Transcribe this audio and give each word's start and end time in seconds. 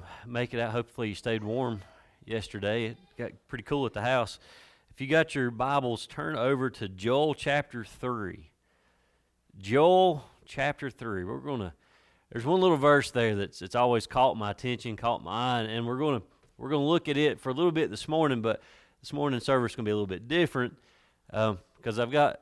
make 0.26 0.54
it 0.54 0.60
out. 0.60 0.72
Hopefully, 0.72 1.08
you 1.08 1.14
stayed 1.14 1.44
warm 1.44 1.82
yesterday. 2.24 2.86
It 2.86 2.98
got 3.18 3.32
pretty 3.48 3.64
cool 3.64 3.86
at 3.86 3.92
the 3.92 4.02
house. 4.02 4.38
If 4.90 5.00
you 5.00 5.06
got 5.06 5.34
your 5.34 5.50
Bibles, 5.50 6.06
turn 6.06 6.36
over 6.36 6.70
to 6.70 6.88
Joel 6.88 7.34
chapter 7.34 7.84
3. 7.84 8.50
Joel 9.58 10.24
chapter 10.44 10.90
3. 10.90 11.24
We're 11.24 11.38
going 11.38 11.60
to 11.60 11.72
there's 12.32 12.46
one 12.46 12.62
little 12.62 12.78
verse 12.78 13.10
there 13.10 13.36
that's 13.36 13.60
it's 13.60 13.74
always 13.74 14.06
caught 14.06 14.38
my 14.38 14.50
attention, 14.50 14.96
caught 14.96 15.22
my 15.22 15.58
eye, 15.58 15.60
and 15.60 15.86
we're 15.86 15.98
going 15.98 16.20
to 16.20 16.26
we're 16.56 16.70
going 16.70 16.82
to 16.82 16.88
look 16.88 17.08
at 17.08 17.16
it 17.16 17.40
for 17.40 17.50
a 17.50 17.52
little 17.54 17.72
bit 17.72 17.90
this 17.90 18.08
morning, 18.08 18.40
but 18.40 18.62
this 19.00 19.12
morning 19.12 19.38
service 19.40 19.72
is 19.72 19.76
going 19.76 19.84
to 19.84 19.88
be 19.88 19.92
a 19.92 19.94
little 19.94 20.06
bit 20.06 20.28
different 20.28 20.74
because 21.26 21.98
um, 21.98 22.00
I've 22.00 22.10
got 22.10 22.40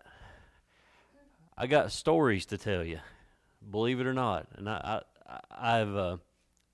I 1.58 1.66
got 1.66 1.90
stories 1.90 2.46
to 2.46 2.58
tell 2.58 2.84
you, 2.84 3.00
believe 3.70 3.98
it 4.00 4.06
or 4.06 4.14
not, 4.14 4.46
and 4.56 4.68
I, 4.68 5.02
I 5.50 5.78
have 5.78 5.96
uh, 5.96 6.16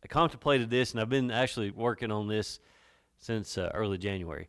I 0.05 0.09
contemplated 0.09 0.71
this, 0.71 0.93
and 0.93 1.01
I've 1.01 1.09
been 1.09 1.31
actually 1.31 1.71
working 1.71 2.11
on 2.11 2.29
this 2.29 2.61
since 3.19 3.59
uh, 3.59 3.71
early 3.75 3.99
January. 3.99 4.49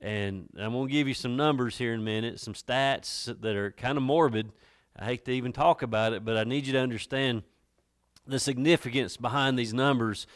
And 0.00 0.48
I'm 0.58 0.72
going 0.72 0.88
to 0.88 0.92
give 0.92 1.08
you 1.08 1.14
some 1.14 1.36
numbers 1.36 1.78
here 1.78 1.94
in 1.94 2.00
a 2.00 2.02
minute, 2.02 2.40
some 2.40 2.54
stats 2.54 3.24
that 3.40 3.56
are 3.56 3.70
kind 3.72 3.96
of 3.96 4.02
morbid. 4.02 4.52
I 4.98 5.04
hate 5.06 5.24
to 5.24 5.32
even 5.32 5.52
talk 5.52 5.82
about 5.82 6.12
it, 6.12 6.24
but 6.24 6.36
I 6.36 6.44
need 6.44 6.66
you 6.66 6.72
to 6.74 6.80
understand 6.80 7.42
the 8.26 8.38
significance 8.38 9.16
behind 9.16 9.58
these 9.58 9.74
numbers 9.74 10.26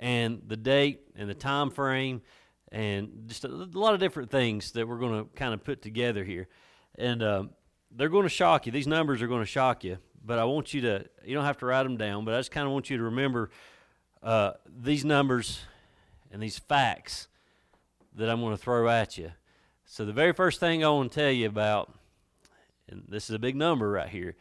and 0.00 0.42
the 0.46 0.56
date 0.56 1.00
and 1.16 1.28
the 1.28 1.34
time 1.34 1.70
frame 1.70 2.22
and 2.70 3.24
just 3.26 3.44
a, 3.44 3.48
a 3.48 3.70
lot 3.72 3.94
of 3.94 4.00
different 4.00 4.30
things 4.30 4.72
that 4.72 4.86
we're 4.86 4.98
going 4.98 5.24
to 5.24 5.30
kind 5.34 5.54
of 5.54 5.64
put 5.64 5.82
together 5.82 6.24
here. 6.24 6.48
And 6.98 7.22
um, 7.22 7.50
they're 7.90 8.08
going 8.08 8.24
to 8.24 8.28
shock 8.28 8.66
you. 8.66 8.72
These 8.72 8.86
numbers 8.86 9.22
are 9.22 9.26
going 9.26 9.42
to 9.42 9.46
shock 9.46 9.84
you, 9.84 9.98
but 10.24 10.38
I 10.38 10.44
want 10.44 10.74
you 10.74 10.82
to, 10.82 11.04
you 11.24 11.34
don't 11.34 11.44
have 11.44 11.58
to 11.58 11.66
write 11.66 11.84
them 11.84 11.96
down, 11.96 12.24
but 12.24 12.34
I 12.34 12.38
just 12.38 12.50
kind 12.50 12.66
of 12.66 12.72
want 12.72 12.90
you 12.90 12.98
to 12.98 13.04
remember 13.04 13.50
uh, 14.22 14.52
these 14.66 15.04
numbers 15.04 15.60
and 16.30 16.42
these 16.42 16.58
facts 16.58 17.28
that 18.14 18.28
I'm 18.28 18.40
going 18.40 18.56
to 18.56 18.62
throw 18.62 18.88
at 18.88 19.18
you. 19.18 19.32
So, 19.84 20.04
the 20.04 20.12
very 20.12 20.32
first 20.32 20.60
thing 20.60 20.84
I 20.84 20.88
want 20.90 21.12
to 21.12 21.20
tell 21.20 21.30
you 21.30 21.46
about, 21.46 21.94
and 22.88 23.04
this 23.08 23.30
is 23.30 23.34
a 23.34 23.38
big 23.38 23.56
number 23.56 23.90
right 23.90 24.08
here, 24.08 24.36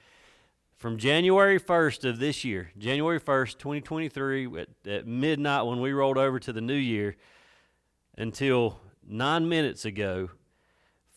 from 0.75 0.97
January 0.97 1.59
1st 1.59 2.07
of 2.07 2.19
this 2.19 2.43
year, 2.43 2.71
January 2.77 3.19
1st, 3.19 3.57
2023, 3.57 4.59
at, 4.59 4.67
at 4.85 5.07
midnight 5.07 5.63
when 5.63 5.81
we 5.81 5.91
rolled 5.91 6.17
over 6.17 6.39
to 6.39 6.53
the 6.53 6.61
new 6.61 6.75
year, 6.75 7.15
until 8.17 8.79
nine 9.07 9.49
minutes 9.49 9.85
ago, 9.85 10.29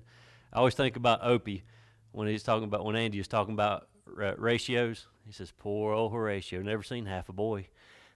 I 0.53 0.57
always 0.57 0.75
think 0.75 0.95
about 0.95 1.23
Opie 1.23 1.63
when 2.11 2.27
he's 2.27 2.43
talking 2.43 2.65
about 2.65 2.85
when 2.85 2.95
Andy 2.95 3.19
is 3.19 3.27
talking 3.27 3.53
about 3.53 3.87
uh, 4.21 4.35
ratios. 4.37 5.07
He 5.25 5.31
says, 5.31 5.51
"Poor 5.51 5.93
old 5.93 6.13
Horatio, 6.13 6.61
never 6.61 6.83
seen 6.83 7.07
half 7.07 7.27
a 7.29 7.33
boy." 7.33 7.67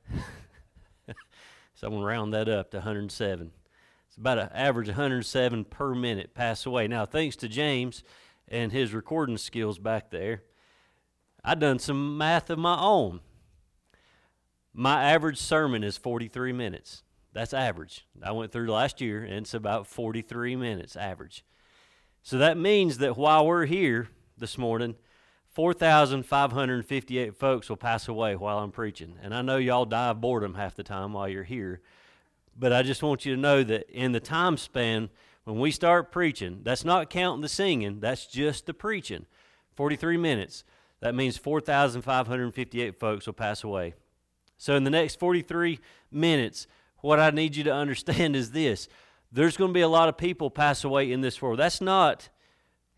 so 1.74 1.88
I'm 1.88 1.94
gonna 1.94 2.06
round 2.06 2.34
that 2.34 2.48
up 2.48 2.72
to 2.72 2.78
107. 2.78 3.52
It's 4.08 4.18
about 4.18 4.38
an 4.38 4.50
average 4.54 4.88
107 4.88 5.66
per 5.66 5.96
minute 5.96 6.34
pass 6.34 6.66
away. 6.66 6.88
Now, 6.88 7.06
thanks 7.06 7.36
to 7.38 7.48
James 7.48 8.04
and 8.48 8.72
his 8.72 8.94
recording 8.94 9.38
skills 9.38 9.80
back 9.80 10.12
there, 10.12 10.44
I 11.44 11.56
done 11.56 11.80
some 11.80 12.18
math 12.18 12.50
of 12.50 12.60
my 12.60 12.80
own. 12.80 13.22
My 14.74 15.04
average 15.04 15.38
sermon 15.38 15.84
is 15.84 15.98
43 15.98 16.54
minutes. 16.54 17.04
That's 17.34 17.54
average. 17.54 18.06
I 18.24 18.32
went 18.32 18.52
through 18.52 18.72
last 18.72 19.02
year, 19.02 19.24
and 19.24 19.40
it's 19.40 19.54
about 19.54 19.88
43 19.88 20.56
minutes 20.56 20.96
average. 20.96 21.44
So 22.22 22.38
that 22.38 22.58
means 22.58 22.98
that 22.98 23.18
while 23.18 23.46
we're 23.46 23.66
here 23.66 24.10
this 24.38 24.58
morning, 24.58 24.96
4,558 25.54 27.36
folks 27.36 27.70
will 27.70 27.78
pass 27.78 28.08
away 28.08 28.36
while 28.36 28.60
I'm 28.60 28.72
preaching. 28.72 29.16
And 29.22 29.34
I 29.34 29.42
know 29.42 29.58
y'all 29.58 29.86
die 29.86 30.10
of 30.10 30.22
boredom 30.22 30.56
half 30.56 30.76
the 30.76 30.84
time 30.84 31.14
while 31.14 31.28
you're 31.28 31.44
here. 31.44 31.82
But 32.58 32.74
I 32.74 32.84
just 32.84 33.04
want 33.04 33.26
you 33.26 33.36
to 33.36 33.42
know 33.42 33.64
that 33.64 33.90
in 33.90 34.12
the 34.12 34.20
time 34.20 34.58
span, 34.58 35.10
when 35.46 35.60
we 35.60 35.72
start 35.72 36.12
preaching, 36.12 36.60
that's 36.64 36.86
not 36.86 37.10
counting 37.10 37.42
the 37.42 37.50
singing, 37.50 38.00
that's 38.00 38.28
just 38.28 38.66
the 38.66 38.74
preaching. 38.74 39.26
43 39.76 40.18
minutes. 40.18 40.64
That 41.02 41.16
means 41.16 41.38
4,558 41.38 43.00
folks 43.00 43.26
will 43.26 43.34
pass 43.34 43.64
away. 43.64 43.94
So, 44.58 44.76
in 44.76 44.84
the 44.84 44.90
next 44.90 45.18
43 45.20 45.80
minutes, 46.12 46.68
what 47.00 47.20
I 47.20 47.30
need 47.30 47.56
you 47.56 47.64
to 47.66 47.74
understand 47.74 48.36
is 48.36 48.52
this 48.52 48.88
there's 49.32 49.58
going 49.58 49.70
to 49.70 49.74
be 49.74 49.82
a 49.82 49.88
lot 49.88 50.10
of 50.10 50.18
people 50.18 50.50
pass 50.50 50.84
away 50.84 51.12
in 51.12 51.22
this 51.22 51.42
world. 51.42 51.60
That's 51.60 51.82
not 51.82 52.30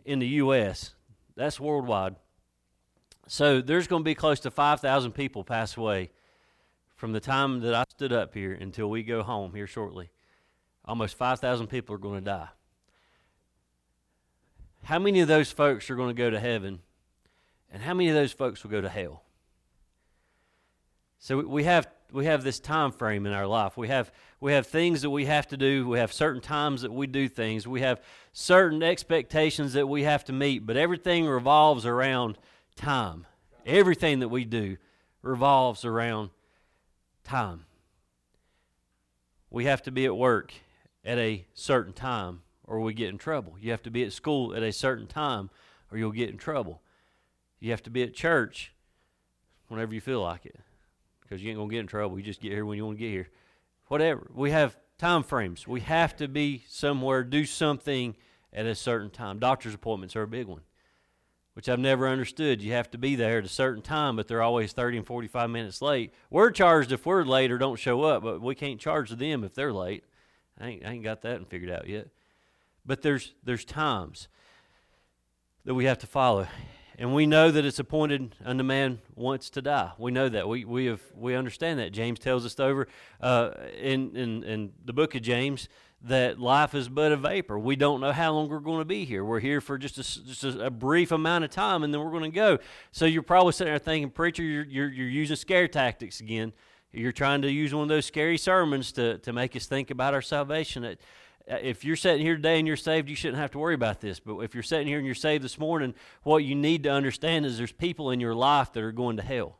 in 0.05 0.19
the 0.19 0.27
U.S., 0.27 0.95
that's 1.35 1.59
worldwide. 1.59 2.15
So, 3.27 3.61
there's 3.61 3.87
going 3.87 4.01
to 4.01 4.05
be 4.05 4.15
close 4.15 4.39
to 4.41 4.51
5,000 4.51 5.11
people 5.11 5.43
pass 5.43 5.77
away 5.77 6.09
from 6.95 7.13
the 7.13 7.19
time 7.19 7.61
that 7.61 7.73
I 7.73 7.83
stood 7.89 8.11
up 8.11 8.33
here 8.33 8.53
until 8.53 8.89
we 8.89 9.03
go 9.03 9.23
home 9.23 9.53
here 9.53 9.67
shortly. 9.67 10.09
Almost 10.85 11.15
5,000 11.15 11.67
people 11.67 11.95
are 11.95 11.99
going 11.99 12.19
to 12.19 12.25
die. 12.25 12.49
How 14.83 14.97
many 14.97 15.19
of 15.19 15.27
those 15.27 15.51
folks 15.51 15.89
are 15.89 15.95
going 15.95 16.09
to 16.09 16.19
go 16.19 16.31
to 16.31 16.39
heaven 16.39 16.79
and 17.71 17.81
how 17.81 17.93
many 17.93 18.09
of 18.09 18.15
those 18.15 18.31
folks 18.31 18.63
will 18.63 18.71
go 18.71 18.81
to 18.81 18.89
hell? 18.89 19.23
So 21.19 21.39
we 21.39 21.63
have 21.65 21.87
we 22.11 22.25
have 22.25 22.43
this 22.43 22.59
time 22.59 22.91
frame 22.91 23.25
in 23.25 23.33
our 23.33 23.47
life. 23.47 23.77
We 23.77 23.87
have 23.87 24.11
we 24.39 24.53
have 24.53 24.67
things 24.67 25.03
that 25.03 25.09
we 25.09 25.25
have 25.25 25.47
to 25.49 25.57
do. 25.57 25.87
We 25.87 25.99
have 25.99 26.11
certain 26.11 26.41
times 26.41 26.81
that 26.81 26.91
we 26.91 27.07
do 27.07 27.29
things. 27.29 27.67
We 27.67 27.81
have 27.81 28.01
certain 28.33 28.83
expectations 28.83 29.73
that 29.73 29.87
we 29.87 30.03
have 30.03 30.25
to 30.25 30.33
meet, 30.33 30.65
but 30.65 30.77
everything 30.77 31.27
revolves 31.27 31.85
around 31.85 32.37
time. 32.75 33.27
Everything 33.65 34.19
that 34.19 34.29
we 34.29 34.45
do 34.45 34.77
revolves 35.21 35.85
around 35.85 36.31
time. 37.23 37.65
We 39.49 39.65
have 39.65 39.83
to 39.83 39.91
be 39.91 40.05
at 40.05 40.15
work 40.15 40.53
at 41.05 41.17
a 41.17 41.45
certain 41.53 41.93
time 41.93 42.41
or 42.63 42.79
we 42.79 42.93
get 42.93 43.09
in 43.09 43.17
trouble. 43.17 43.55
You 43.59 43.71
have 43.71 43.83
to 43.83 43.91
be 43.91 44.03
at 44.03 44.13
school 44.13 44.55
at 44.55 44.63
a 44.63 44.71
certain 44.71 45.07
time 45.07 45.49
or 45.91 45.97
you'll 45.97 46.11
get 46.11 46.29
in 46.29 46.37
trouble. 46.37 46.81
You 47.61 47.71
have 47.71 47.83
to 47.83 47.89
be 47.89 48.03
at 48.03 48.13
church 48.13 48.73
whenever 49.69 49.93
you 49.93 50.01
feel 50.01 50.21
like 50.21 50.45
it 50.45 50.59
because 51.21 51.41
you 51.41 51.49
ain't 51.49 51.57
going 51.57 51.69
to 51.69 51.73
get 51.73 51.79
in 51.79 51.87
trouble. 51.87 52.17
You 52.17 52.25
just 52.25 52.41
get 52.41 52.51
here 52.51 52.65
when 52.65 52.75
you 52.75 52.85
want 52.85 52.97
to 52.97 52.99
get 52.99 53.11
here. 53.11 53.29
Whatever. 53.87 54.29
We 54.33 54.51
have 54.51 54.75
time 54.97 55.23
frames. 55.23 55.65
We 55.65 55.79
have 55.81 56.15
to 56.17 56.27
be 56.27 56.63
somewhere, 56.67 57.23
do 57.23 57.45
something 57.45 58.15
at 58.51 58.65
a 58.65 58.75
certain 58.75 59.09
time. 59.09 59.39
Doctor's 59.39 59.73
appointments 59.73 60.15
are 60.15 60.23
a 60.23 60.27
big 60.27 60.47
one, 60.47 60.61
which 61.53 61.69
I've 61.69 61.79
never 61.79 62.07
understood. 62.07 62.61
You 62.61 62.73
have 62.73 62.91
to 62.91 62.97
be 62.97 63.15
there 63.15 63.37
at 63.37 63.45
a 63.45 63.49
certain 63.49 63.81
time, 63.81 64.17
but 64.17 64.27
they're 64.27 64.41
always 64.41 64.73
30 64.73 64.97
and 64.97 65.07
45 65.07 65.49
minutes 65.49 65.81
late. 65.81 66.13
We're 66.29 66.51
charged 66.51 66.91
if 66.91 67.05
we're 67.05 67.23
late 67.23 67.51
or 67.51 67.57
don't 67.57 67.79
show 67.79 68.03
up, 68.03 68.23
but 68.23 68.41
we 68.41 68.55
can't 68.55 68.79
charge 68.79 69.11
them 69.11 69.43
if 69.43 69.53
they're 69.53 69.73
late. 69.73 70.03
I 70.59 70.67
ain't, 70.67 70.85
I 70.85 70.91
ain't 70.91 71.03
got 71.03 71.21
that 71.21 71.47
figured 71.49 71.71
out 71.71 71.87
yet. 71.87 72.07
But 72.85 73.03
there's, 73.03 73.33
there's 73.43 73.63
times 73.63 74.27
that 75.63 75.75
we 75.75 75.85
have 75.85 75.99
to 75.99 76.07
follow. 76.07 76.47
And 77.01 77.15
we 77.15 77.25
know 77.25 77.49
that 77.49 77.65
it's 77.65 77.79
appointed 77.79 78.35
unto 78.45 78.63
man 78.63 78.99
once 79.15 79.49
to 79.49 79.61
die. 79.63 79.89
We 79.97 80.11
know 80.11 80.29
that. 80.29 80.47
We, 80.47 80.65
we, 80.65 80.85
have, 80.85 81.01
we 81.15 81.33
understand 81.33 81.79
that. 81.79 81.93
James 81.93 82.19
tells 82.19 82.45
us 82.45 82.59
over 82.59 82.87
uh, 83.19 83.53
in, 83.75 84.15
in, 84.15 84.43
in 84.43 84.73
the 84.85 84.93
book 84.93 85.15
of 85.15 85.23
James 85.23 85.67
that 86.03 86.39
life 86.39 86.75
is 86.75 86.89
but 86.89 87.11
a 87.11 87.17
vapor. 87.17 87.57
We 87.57 87.75
don't 87.75 88.01
know 88.01 88.11
how 88.11 88.33
long 88.33 88.49
we're 88.49 88.59
going 88.59 88.81
to 88.81 88.85
be 88.85 89.03
here. 89.03 89.25
We're 89.25 89.39
here 89.39 89.61
for 89.61 89.79
just 89.79 89.97
a, 89.97 90.03
just 90.03 90.43
a, 90.43 90.69
brief 90.69 91.11
amount 91.11 91.43
of 91.43 91.49
time, 91.49 91.81
and 91.81 91.91
then 91.91 92.03
we're 92.03 92.11
going 92.11 92.31
to 92.31 92.35
go. 92.35 92.59
So 92.91 93.05
you're 93.05 93.23
probably 93.23 93.53
sitting 93.53 93.71
there 93.71 93.79
thinking, 93.79 94.11
Preacher, 94.11 94.43
you're, 94.43 94.65
you're, 94.65 94.91
you're 94.91 95.09
using 95.09 95.37
scare 95.37 95.67
tactics 95.67 96.19
again. 96.19 96.53
You're 96.93 97.13
trying 97.13 97.41
to 97.41 97.51
use 97.51 97.73
one 97.73 97.83
of 97.83 97.89
those 97.89 98.05
scary 98.05 98.37
sermons 98.37 98.91
to, 98.91 99.17
to 99.19 99.33
make 99.33 99.55
us 99.55 99.65
think 99.65 99.89
about 99.89 100.13
our 100.13 100.21
salvation. 100.21 100.95
Uh, 101.49 101.57
if 101.61 101.83
you're 101.85 101.95
sitting 101.95 102.25
here 102.25 102.35
today 102.35 102.59
and 102.59 102.67
you're 102.67 102.77
saved, 102.77 103.09
you 103.09 103.15
shouldn't 103.15 103.39
have 103.39 103.51
to 103.51 103.59
worry 103.59 103.73
about 103.73 104.01
this. 104.01 104.19
But 104.19 104.39
if 104.39 104.53
you're 104.53 104.63
sitting 104.63 104.87
here 104.87 104.97
and 104.97 105.05
you're 105.05 105.15
saved 105.15 105.43
this 105.43 105.59
morning, 105.59 105.93
what 106.23 106.43
you 106.43 106.55
need 106.55 106.83
to 106.83 106.89
understand 106.89 107.45
is 107.45 107.57
there's 107.57 107.71
people 107.71 108.11
in 108.11 108.19
your 108.19 108.35
life 108.35 108.73
that 108.73 108.83
are 108.83 108.91
going 108.91 109.17
to 109.17 109.23
hell. 109.23 109.57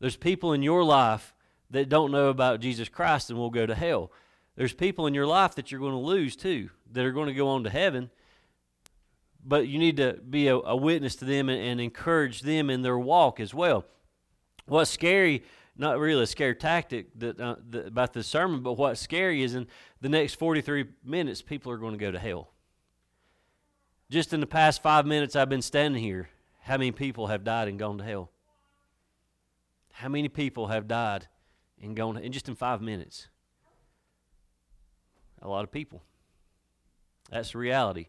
There's 0.00 0.16
people 0.16 0.52
in 0.52 0.62
your 0.62 0.84
life 0.84 1.34
that 1.70 1.88
don't 1.88 2.12
know 2.12 2.28
about 2.28 2.60
Jesus 2.60 2.88
Christ 2.88 3.30
and 3.30 3.38
will 3.38 3.50
go 3.50 3.66
to 3.66 3.74
hell. 3.74 4.10
There's 4.56 4.74
people 4.74 5.06
in 5.06 5.14
your 5.14 5.26
life 5.26 5.54
that 5.56 5.70
you're 5.70 5.80
going 5.80 5.92
to 5.92 5.98
lose 5.98 6.36
too, 6.36 6.70
that 6.92 7.04
are 7.04 7.12
going 7.12 7.28
to 7.28 7.34
go 7.34 7.48
on 7.48 7.64
to 7.64 7.70
heaven. 7.70 8.10
But 9.44 9.68
you 9.68 9.78
need 9.78 9.96
to 9.98 10.14
be 10.14 10.48
a, 10.48 10.56
a 10.56 10.76
witness 10.76 11.16
to 11.16 11.24
them 11.24 11.48
and, 11.48 11.60
and 11.60 11.80
encourage 11.80 12.40
them 12.40 12.70
in 12.70 12.82
their 12.82 12.98
walk 12.98 13.38
as 13.40 13.54
well. 13.54 13.84
What's 14.66 14.90
scary 14.90 15.44
not 15.78 15.98
really 15.98 16.22
a 16.22 16.26
scare 16.26 16.54
tactic 16.54 17.08
that, 17.18 17.40
uh, 17.40 17.56
about 17.84 18.12
this 18.12 18.26
sermon, 18.26 18.62
but 18.62 18.74
what's 18.74 19.00
scary 19.00 19.42
is 19.42 19.54
in 19.54 19.66
the 20.00 20.08
next 20.08 20.34
43 20.34 20.86
minutes, 21.04 21.42
people 21.42 21.70
are 21.72 21.76
going 21.76 21.92
to 21.92 21.98
go 21.98 22.10
to 22.10 22.18
hell. 22.18 22.50
Just 24.10 24.32
in 24.32 24.40
the 24.40 24.46
past 24.46 24.82
five 24.82 25.06
minutes 25.06 25.36
I've 25.36 25.48
been 25.48 25.62
standing 25.62 26.02
here, 26.02 26.28
how 26.60 26.76
many 26.76 26.92
people 26.92 27.26
have 27.26 27.44
died 27.44 27.68
and 27.68 27.78
gone 27.78 27.98
to 27.98 28.04
hell? 28.04 28.30
How 29.92 30.08
many 30.08 30.28
people 30.28 30.68
have 30.68 30.86
died 30.86 31.28
and 31.82 31.96
gone, 31.96 32.16
and 32.16 32.32
just 32.32 32.48
in 32.48 32.54
five 32.54 32.80
minutes? 32.80 33.28
A 35.42 35.48
lot 35.48 35.64
of 35.64 35.72
people. 35.72 36.02
That's 37.30 37.52
the 37.52 37.58
reality. 37.58 38.08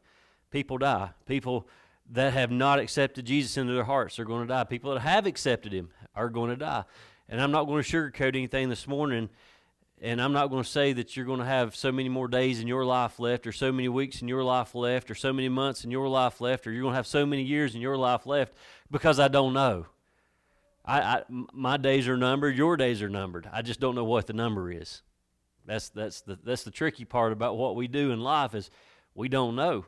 People 0.52 0.78
die. 0.78 1.12
People 1.26 1.68
that 2.12 2.34
have 2.34 2.52
not 2.52 2.80
accepted 2.80 3.26
Jesus 3.26 3.58
into 3.58 3.74
their 3.74 3.84
hearts 3.84 4.20
are 4.20 4.26
going 4.26 4.42
to 4.42 4.54
die. 4.54 4.64
People 4.64 4.94
that 4.94 5.02
have 5.02 5.26
accepted 5.26 5.74
Him 5.74 5.90
are 6.16 6.30
going 6.30 6.50
to 6.50 6.56
die. 6.56 6.84
And 7.30 7.42
I'm 7.42 7.52
not 7.52 7.66
going 7.66 7.84
to 7.84 7.90
sugarcoat 7.90 8.36
anything 8.36 8.70
this 8.70 8.88
morning. 8.88 9.30
And 10.00 10.22
I'm 10.22 10.34
not 10.34 10.48
going 10.48 10.64
to 10.64 10.70
say 10.70 10.94
that 10.94 11.18
you're 11.18 11.26
going 11.26 11.40
to 11.40 11.46
have 11.46 11.76
so 11.76 11.92
many 11.92 12.08
more 12.08 12.28
days 12.28 12.60
in 12.60 12.68
your 12.68 12.86
life 12.86 13.20
left, 13.20 13.48
or 13.48 13.52
so 13.52 13.72
many 13.72 13.90
weeks 13.90 14.22
in 14.22 14.28
your 14.28 14.44
life 14.44 14.76
left, 14.76 15.10
or 15.10 15.16
so 15.16 15.34
many 15.34 15.50
months 15.50 15.84
in 15.84 15.92
your 15.92 16.08
life 16.08 16.40
left, 16.40 16.68
or 16.68 16.72
you're 16.72 16.84
going 16.84 16.94
to 16.94 16.98
have 16.98 17.08
so 17.08 17.26
many 17.26 17.42
years 17.42 17.74
in 17.74 17.82
your 17.82 17.98
life 17.98 18.28
left 18.28 18.54
because 18.92 19.20
I 19.20 19.28
don't 19.28 19.54
know. 19.54 19.88
I, 20.86 21.02
I, 21.02 21.24
my 21.52 21.78
days 21.78 22.08
are 22.08 22.16
numbered, 22.16 22.56
your 22.56 22.78
days 22.78 23.02
are 23.02 23.10
numbered. 23.10 23.50
I 23.52 23.62
just 23.62 23.80
don't 23.80 23.96
know 23.96 24.06
what 24.06 24.28
the 24.28 24.34
number 24.34 24.72
is. 24.72 25.02
That's, 25.66 25.90
that's, 25.90 26.22
the, 26.22 26.40
that's 26.42 26.64
the 26.64 26.72
tricky 26.72 27.04
part 27.04 27.34
about 27.34 27.58
what 27.58 27.76
we 27.76 27.90
do 27.90 28.12
in 28.12 28.22
life 28.22 28.56
is 28.56 28.70
we 29.14 29.28
don't 29.28 29.56
know. 29.56 29.86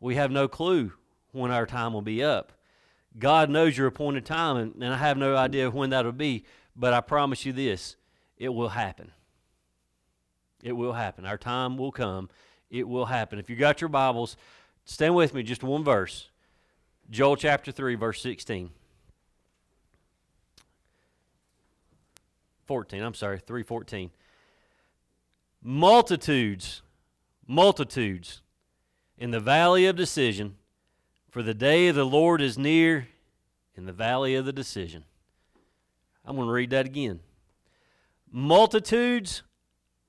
We 0.00 0.16
have 0.16 0.32
no 0.32 0.48
clue 0.48 0.92
when 1.32 1.52
our 1.52 1.66
time 1.66 1.92
will 1.92 2.02
be 2.02 2.24
up. 2.24 2.52
God 3.18 3.50
knows 3.50 3.76
your 3.76 3.86
appointed 3.86 4.24
time, 4.24 4.56
and, 4.56 4.74
and 4.82 4.94
I 4.94 4.96
have 4.96 5.16
no 5.16 5.36
idea 5.36 5.70
when 5.70 5.90
that'll 5.90 6.12
be, 6.12 6.44
but 6.76 6.92
I 6.92 7.00
promise 7.00 7.44
you 7.44 7.52
this 7.52 7.96
it 8.36 8.50
will 8.50 8.68
happen. 8.68 9.10
It 10.62 10.72
will 10.72 10.92
happen. 10.92 11.24
Our 11.24 11.38
time 11.38 11.76
will 11.76 11.92
come. 11.92 12.28
It 12.70 12.86
will 12.86 13.06
happen. 13.06 13.38
If 13.38 13.48
you 13.48 13.56
got 13.56 13.80
your 13.80 13.88
Bibles, 13.88 14.36
stand 14.84 15.14
with 15.14 15.34
me 15.34 15.42
just 15.42 15.62
one 15.62 15.84
verse. 15.84 16.28
Joel 17.10 17.36
chapter 17.36 17.72
3, 17.72 17.94
verse 17.94 18.20
16. 18.20 18.70
14, 22.66 23.02
I'm 23.02 23.14
sorry, 23.14 23.38
314. 23.38 24.10
Multitudes, 25.62 26.82
multitudes 27.46 28.42
in 29.16 29.30
the 29.30 29.40
valley 29.40 29.86
of 29.86 29.96
decision 29.96 30.57
for 31.38 31.44
the 31.44 31.54
day 31.54 31.86
of 31.86 31.94
the 31.94 32.04
Lord 32.04 32.42
is 32.42 32.58
near 32.58 33.06
in 33.76 33.86
the 33.86 33.92
valley 33.92 34.34
of 34.34 34.44
the 34.44 34.52
decision. 34.52 35.04
I'm 36.24 36.34
going 36.34 36.48
to 36.48 36.52
read 36.52 36.70
that 36.70 36.84
again. 36.84 37.20
Multitudes, 38.32 39.44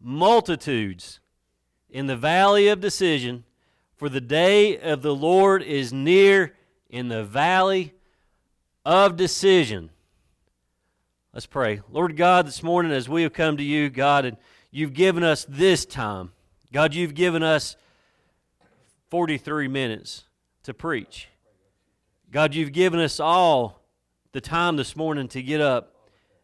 multitudes 0.02 1.20
in 1.88 2.08
the 2.08 2.18
valley 2.18 2.68
of 2.68 2.80
decision, 2.80 3.44
for 3.96 4.10
the 4.10 4.20
day 4.20 4.80
of 4.80 5.04
the 5.04 5.14
Lord 5.14 5.62
is 5.62 5.94
near 5.94 6.56
in 6.90 7.10
the 7.10 7.24
valley 7.24 7.94
of 8.84 9.16
decision. 9.16 9.92
Let's 11.32 11.46
pray. 11.46 11.82
Lord 11.92 12.18
God, 12.18 12.48
this 12.48 12.64
morning 12.64 12.92
as 12.92 13.08
we 13.08 13.22
have 13.22 13.34
come 13.34 13.56
to 13.58 13.64
you, 13.64 13.92
God, 13.92 14.26
and 14.26 14.36
you've 14.72 14.94
given 14.94 15.24
us 15.24 15.46
this 15.48 15.86
time. 15.86 16.32
God, 16.74 16.96
you've 16.96 17.14
given 17.14 17.44
us 17.44 17.76
43 19.12 19.68
minutes 19.68 20.24
to 20.70 20.74
preach. 20.74 21.28
God, 22.32 22.54
you've 22.54 22.72
given 22.72 23.00
us 23.00 23.20
all 23.20 23.82
the 24.34 24.42
time 24.42 24.78
this 24.78 24.96
morning 24.96 25.28
to 25.30 25.42
get 25.42 25.60
up 25.60 25.96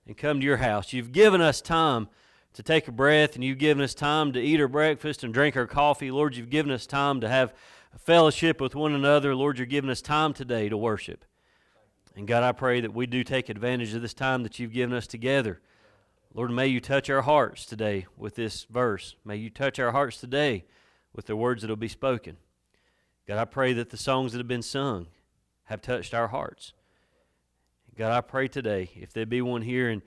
and 0.07 0.17
come 0.17 0.39
to 0.39 0.45
your 0.45 0.57
house. 0.57 0.93
You've 0.93 1.11
given 1.11 1.41
us 1.41 1.61
time 1.61 2.09
to 2.53 2.63
take 2.63 2.87
a 2.87 2.91
breath, 2.91 3.35
and 3.35 3.43
you've 3.43 3.59
given 3.59 3.83
us 3.83 3.93
time 3.93 4.33
to 4.33 4.41
eat 4.41 4.59
our 4.59 4.67
breakfast 4.67 5.23
and 5.23 5.31
drink 5.31 5.55
our 5.55 5.67
coffee. 5.67 6.09
Lord, 6.09 6.35
you've 6.35 6.49
given 6.49 6.71
us 6.71 6.87
time 6.87 7.21
to 7.21 7.29
have 7.29 7.53
fellowship 7.99 8.59
with 8.59 8.73
one 8.73 8.93
another. 8.93 9.35
Lord, 9.35 9.59
you're 9.59 9.67
giving 9.67 9.91
us 9.91 10.01
time 10.01 10.33
today 10.33 10.69
to 10.69 10.77
worship. 10.77 11.23
And 12.15 12.27
God, 12.27 12.41
I 12.41 12.51
pray 12.51 12.81
that 12.81 12.95
we 12.95 13.05
do 13.05 13.23
take 13.23 13.49
advantage 13.49 13.93
of 13.93 14.01
this 14.01 14.13
time 14.15 14.41
that 14.41 14.57
you've 14.57 14.73
given 14.73 14.95
us 14.95 15.05
together. 15.05 15.61
Lord, 16.33 16.49
may 16.49 16.65
you 16.65 16.79
touch 16.79 17.11
our 17.11 17.21
hearts 17.21 17.65
today 17.65 18.07
with 18.17 18.35
this 18.35 18.63
verse. 18.63 19.15
May 19.23 19.35
you 19.35 19.51
touch 19.51 19.77
our 19.77 19.91
hearts 19.91 20.19
today 20.19 20.65
with 21.13 21.27
the 21.27 21.35
words 21.35 21.61
that 21.61 21.69
will 21.69 21.75
be 21.75 21.87
spoken. 21.87 22.37
God, 23.27 23.37
I 23.37 23.45
pray 23.45 23.73
that 23.73 23.89
the 23.89 23.97
songs 23.97 24.31
that 24.31 24.37
have 24.37 24.47
been 24.47 24.61
sung 24.61 25.07
have 25.65 25.81
touched 25.81 26.13
our 26.13 26.27
hearts. 26.27 26.73
God, 27.97 28.11
I 28.11 28.21
pray 28.21 28.47
today, 28.47 28.89
if 28.95 29.13
there 29.13 29.25
be 29.25 29.41
one 29.41 29.61
here 29.61 29.89
and 29.89 30.01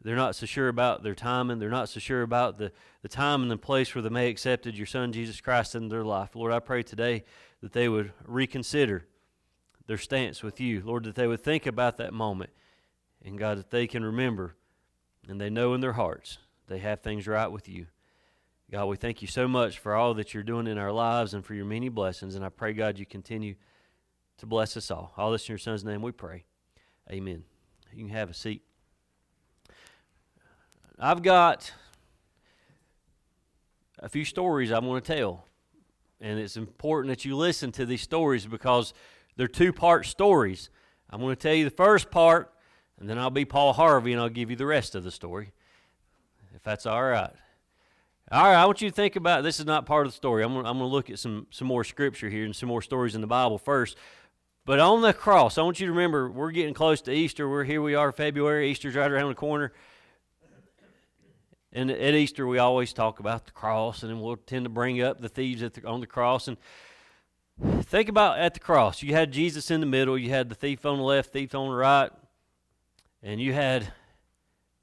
they're 0.00 0.16
not 0.16 0.36
so 0.36 0.46
sure 0.46 0.68
about 0.68 1.02
their 1.02 1.14
timing, 1.14 1.58
they're 1.58 1.68
not 1.70 1.88
so 1.88 1.98
sure 1.98 2.22
about 2.22 2.58
the, 2.58 2.70
the 3.02 3.08
time 3.08 3.42
and 3.42 3.50
the 3.50 3.56
place 3.56 3.94
where 3.94 4.02
they 4.02 4.08
may 4.08 4.28
accepted 4.28 4.76
your 4.76 4.86
Son, 4.86 5.12
Jesus 5.12 5.40
Christ, 5.40 5.74
in 5.74 5.88
their 5.88 6.04
life. 6.04 6.36
Lord, 6.36 6.52
I 6.52 6.60
pray 6.60 6.82
today 6.82 7.24
that 7.60 7.72
they 7.72 7.88
would 7.88 8.12
reconsider 8.24 9.06
their 9.86 9.98
stance 9.98 10.42
with 10.42 10.60
you. 10.60 10.82
Lord, 10.84 11.04
that 11.04 11.14
they 11.14 11.26
would 11.26 11.42
think 11.42 11.66
about 11.66 11.96
that 11.96 12.12
moment. 12.12 12.50
And 13.24 13.38
God, 13.38 13.58
that 13.58 13.70
they 13.70 13.86
can 13.86 14.04
remember 14.04 14.54
and 15.28 15.40
they 15.40 15.50
know 15.50 15.74
in 15.74 15.80
their 15.80 15.94
hearts 15.94 16.38
they 16.66 16.78
have 16.78 17.00
things 17.00 17.26
right 17.26 17.50
with 17.50 17.68
you. 17.68 17.86
God, 18.74 18.86
we 18.86 18.96
thank 18.96 19.22
you 19.22 19.28
so 19.28 19.46
much 19.46 19.78
for 19.78 19.94
all 19.94 20.14
that 20.14 20.34
you're 20.34 20.42
doing 20.42 20.66
in 20.66 20.78
our 20.78 20.90
lives 20.90 21.32
and 21.32 21.46
for 21.46 21.54
your 21.54 21.64
many 21.64 21.88
blessings. 21.88 22.34
And 22.34 22.44
I 22.44 22.48
pray, 22.48 22.72
God, 22.72 22.98
you 22.98 23.06
continue 23.06 23.54
to 24.38 24.46
bless 24.46 24.76
us 24.76 24.90
all. 24.90 25.12
All 25.16 25.30
this 25.30 25.48
in 25.48 25.52
your 25.52 25.58
Son's 25.58 25.84
name 25.84 26.02
we 26.02 26.10
pray. 26.10 26.42
Amen. 27.08 27.44
You 27.92 28.04
can 28.04 28.12
have 28.12 28.30
a 28.30 28.34
seat. 28.34 28.64
I've 30.98 31.22
got 31.22 31.72
a 34.00 34.08
few 34.08 34.24
stories 34.24 34.72
I 34.72 34.80
want 34.80 35.04
to 35.04 35.14
tell. 35.14 35.44
And 36.20 36.40
it's 36.40 36.56
important 36.56 37.16
that 37.16 37.24
you 37.24 37.36
listen 37.36 37.70
to 37.70 37.86
these 37.86 38.02
stories 38.02 38.44
because 38.44 38.92
they're 39.36 39.46
two 39.46 39.72
part 39.72 40.04
stories. 40.04 40.68
I'm 41.10 41.20
going 41.20 41.36
to 41.36 41.40
tell 41.40 41.54
you 41.54 41.62
the 41.62 41.70
first 41.70 42.10
part, 42.10 42.52
and 42.98 43.08
then 43.08 43.20
I'll 43.20 43.30
be 43.30 43.44
Paul 43.44 43.74
Harvey 43.74 44.12
and 44.12 44.20
I'll 44.20 44.28
give 44.28 44.50
you 44.50 44.56
the 44.56 44.66
rest 44.66 44.96
of 44.96 45.04
the 45.04 45.12
story, 45.12 45.52
if 46.56 46.64
that's 46.64 46.86
all 46.86 47.04
right. 47.04 47.34
All 48.32 48.42
right, 48.42 48.54
I 48.54 48.64
want 48.64 48.80
you 48.80 48.88
to 48.88 48.94
think 48.94 49.16
about 49.16 49.42
this 49.42 49.60
is 49.60 49.66
not 49.66 49.84
part 49.84 50.06
of 50.06 50.12
the 50.12 50.16
story. 50.16 50.42
I'm 50.42 50.54
going, 50.54 50.64
to 50.64 50.84
look 50.84 51.10
at 51.10 51.18
some, 51.18 51.46
some 51.50 51.68
more 51.68 51.84
scripture 51.84 52.30
here 52.30 52.46
and 52.46 52.56
some 52.56 52.70
more 52.70 52.80
stories 52.80 53.14
in 53.14 53.20
the 53.20 53.26
Bible 53.26 53.58
first. 53.58 53.98
But 54.64 54.80
on 54.80 55.02
the 55.02 55.12
cross, 55.12 55.58
I 55.58 55.62
want 55.62 55.78
you 55.78 55.86
to 55.86 55.92
remember 55.92 56.30
we're 56.30 56.50
getting 56.50 56.72
close 56.72 57.02
to 57.02 57.12
Easter. 57.12 57.46
We're 57.46 57.64
here 57.64 57.82
we 57.82 57.94
are 57.94 58.12
February. 58.12 58.70
Easter's 58.70 58.94
right 58.94 59.10
around 59.10 59.28
the 59.28 59.34
corner. 59.34 59.72
And 61.70 61.90
at 61.90 62.14
Easter, 62.14 62.46
we 62.46 62.56
always 62.58 62.94
talk 62.94 63.20
about 63.20 63.44
the 63.44 63.52
cross, 63.52 64.02
and 64.02 64.10
then 64.10 64.20
we'll 64.20 64.36
tend 64.36 64.64
to 64.64 64.70
bring 64.70 65.02
up 65.02 65.20
the 65.20 65.28
thieves 65.28 65.60
the, 65.60 65.86
on 65.86 66.00
the 66.00 66.06
cross. 66.06 66.48
And 66.48 66.56
think 67.82 68.08
about 68.08 68.38
at 68.38 68.54
the 68.54 68.60
cross. 68.60 69.02
You 69.02 69.12
had 69.12 69.32
Jesus 69.32 69.70
in 69.70 69.80
the 69.80 69.86
middle. 69.86 70.16
You 70.16 70.30
had 70.30 70.48
the 70.48 70.54
thief 70.54 70.86
on 70.86 70.96
the 70.96 71.02
left, 71.02 71.30
thief 71.30 71.54
on 71.54 71.68
the 71.68 71.74
right, 71.74 72.10
and 73.22 73.38
you 73.38 73.52
had 73.52 73.92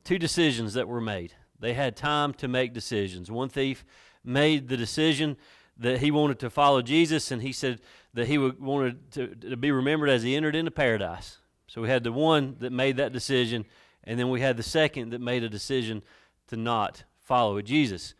two 0.03 0.19
decisions 0.19 0.75
that 0.75 0.87
were 0.87 1.01
made. 1.01 1.33
They 1.61 1.73
had 1.73 1.95
time 1.95 2.33
to 2.35 2.47
make 2.47 2.73
decisions. 2.73 3.31
One 3.31 3.47
thief 3.47 3.85
made 4.23 4.67
the 4.67 4.75
decision 4.75 5.37
that 5.77 5.99
he 5.99 6.11
wanted 6.11 6.39
to 6.39 6.49
follow 6.49 6.81
Jesus, 6.81 7.31
and 7.31 7.41
he 7.41 7.53
said 7.53 7.79
that 8.13 8.27
he 8.27 8.37
wanted 8.37 9.11
to, 9.13 9.27
to 9.49 9.57
be 9.57 9.71
remembered 9.71 10.09
as 10.09 10.23
he 10.23 10.35
entered 10.35 10.55
into 10.55 10.71
paradise. 10.71 11.37
So 11.67 11.81
we 11.81 11.87
had 11.87 12.03
the 12.03 12.11
one 12.11 12.57
that 12.59 12.71
made 12.71 12.97
that 12.97 13.13
decision, 13.13 13.65
and 14.03 14.19
then 14.19 14.29
we 14.29 14.41
had 14.41 14.57
the 14.57 14.63
second 14.63 15.11
that 15.11 15.21
made 15.21 15.43
a 15.43 15.49
decision 15.49 16.01
to 16.47 16.57
not 16.57 17.03
follow 17.21 17.61
Jesus. 17.61 18.13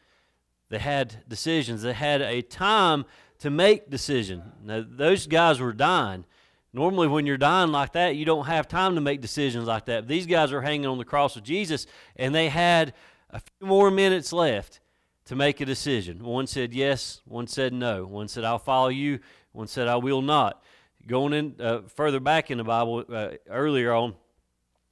They 0.70 0.80
had 0.80 1.28
decisions. 1.28 1.82
They 1.82 1.94
had 1.94 2.22
a 2.22 2.42
time 2.42 3.06
to 3.40 3.50
make 3.50 3.90
decision. 3.90 4.44
Now 4.64 4.86
those 4.88 5.28
guys 5.28 5.60
were 5.60 5.74
dying. 5.74 6.26
Normally, 6.74 7.10
when 7.10 7.26
you're 7.26 7.38
dying 7.38 7.74
like 7.74 7.92
that, 7.94 8.16
you 8.16 8.24
don't 8.24 8.46
have 8.46 8.70
time 8.70 8.96
to 8.96 9.02
make 9.02 9.20
decisions 9.20 9.68
like 9.68 9.86
that. 9.86 10.08
These 10.08 10.26
guys 10.26 10.54
are 10.54 10.62
hanging 10.62 10.86
on 10.86 10.98
the 10.98 11.04
cross 11.04 11.36
of 11.36 11.44
Jesus, 11.44 11.86
and 12.16 12.34
they 12.34 12.48
had 12.48 12.94
a 13.32 13.40
few 13.40 13.68
more 13.68 13.90
minutes 13.92 14.32
left 14.32 14.80
to 15.26 15.36
make 15.36 15.62
a 15.62 15.66
decision. 15.66 16.24
One 16.24 16.48
said 16.48 16.74
yes, 16.74 17.22
one 17.26 17.48
said 17.48 17.74
no. 17.74 18.06
One 18.06 18.28
said, 18.28 18.44
I'll 18.44 18.60
follow 18.60 18.90
you, 18.90 19.20
one 19.52 19.68
said, 19.68 19.88
I 19.88 19.96
will 19.96 20.22
not. 20.22 20.62
Going 21.08 21.34
in 21.34 21.56
uh, 21.60 21.82
further 21.96 22.20
back 22.20 22.52
in 22.52 22.58
the 22.58 22.64
Bible, 22.64 23.06
uh, 23.12 23.30
earlier 23.50 23.94
on, 23.94 24.16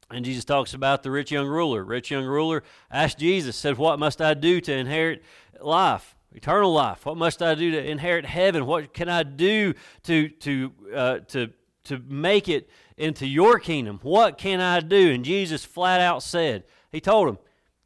and 0.10 0.26
Jesus 0.26 0.44
talks 0.44 0.74
about 0.74 1.04
the 1.04 1.12
rich 1.12 1.32
young 1.32 1.48
ruler. 1.48 1.84
Rich 1.84 2.10
young 2.10 2.26
ruler 2.26 2.64
asked 2.90 3.20
Jesus, 3.20 3.56
said, 3.56 3.78
What 3.78 4.00
must 4.00 4.22
I 4.22 4.34
do 4.34 4.60
to 4.62 4.74
inherit 4.74 5.24
life? 5.62 6.16
eternal 6.34 6.72
life. 6.72 7.06
What 7.06 7.18
must 7.18 7.42
I 7.42 7.56
do 7.56 7.72
to 7.72 7.84
inherit 7.84 8.26
heaven? 8.26 8.66
What 8.66 8.94
can 8.94 9.10
I 9.10 9.24
do 9.24 9.74
to 10.04 10.30
to 10.30 10.72
uh, 10.94 11.20
to 11.30 11.52
to 11.86 12.02
make 12.08 12.48
it 12.48 12.70
into 12.98 13.26
your 13.26 13.60
kingdom? 13.60 14.00
What 14.04 14.38
can 14.38 14.60
I 14.60 14.80
do? 14.80 15.12
And 15.12 15.26
Jesus 15.26 15.66
flat 15.66 16.02
out 16.02 16.24
said, 16.24 16.64
He 16.92 17.02
told 17.02 17.30
him, 17.30 17.38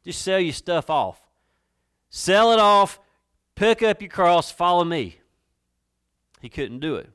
just 0.04 0.22
sell 0.22 0.38
your 0.38 0.52
stuff 0.52 0.90
off. 0.90 1.20
Sell 2.10 2.52
it 2.52 2.60
off, 2.60 3.00
pick 3.54 3.82
up 3.82 4.00
your 4.00 4.10
cross, 4.10 4.52
follow 4.52 4.84
me. 4.84 5.18
He 6.40 6.48
couldn't 6.48 6.80
do 6.80 6.96
it. 6.96 7.10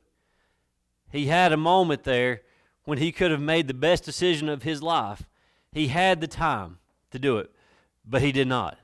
He 1.12 1.28
had 1.28 1.54
a 1.54 1.58
moment 1.58 2.04
there 2.04 2.42
when 2.84 2.98
he 2.98 3.12
could 3.12 3.32
have 3.32 3.42
made 3.42 3.68
the 3.68 3.74
best 3.74 4.04
decision 4.04 4.50
of 4.50 4.64
his 4.64 4.82
life. 4.82 5.24
He 5.72 5.88
had 5.88 6.20
the 6.20 6.28
time 6.28 6.80
to 7.12 7.20
do 7.20 7.38
it, 7.38 7.52
but 8.06 8.22
he 8.22 8.32
did 8.32 8.48
not. 8.48 8.78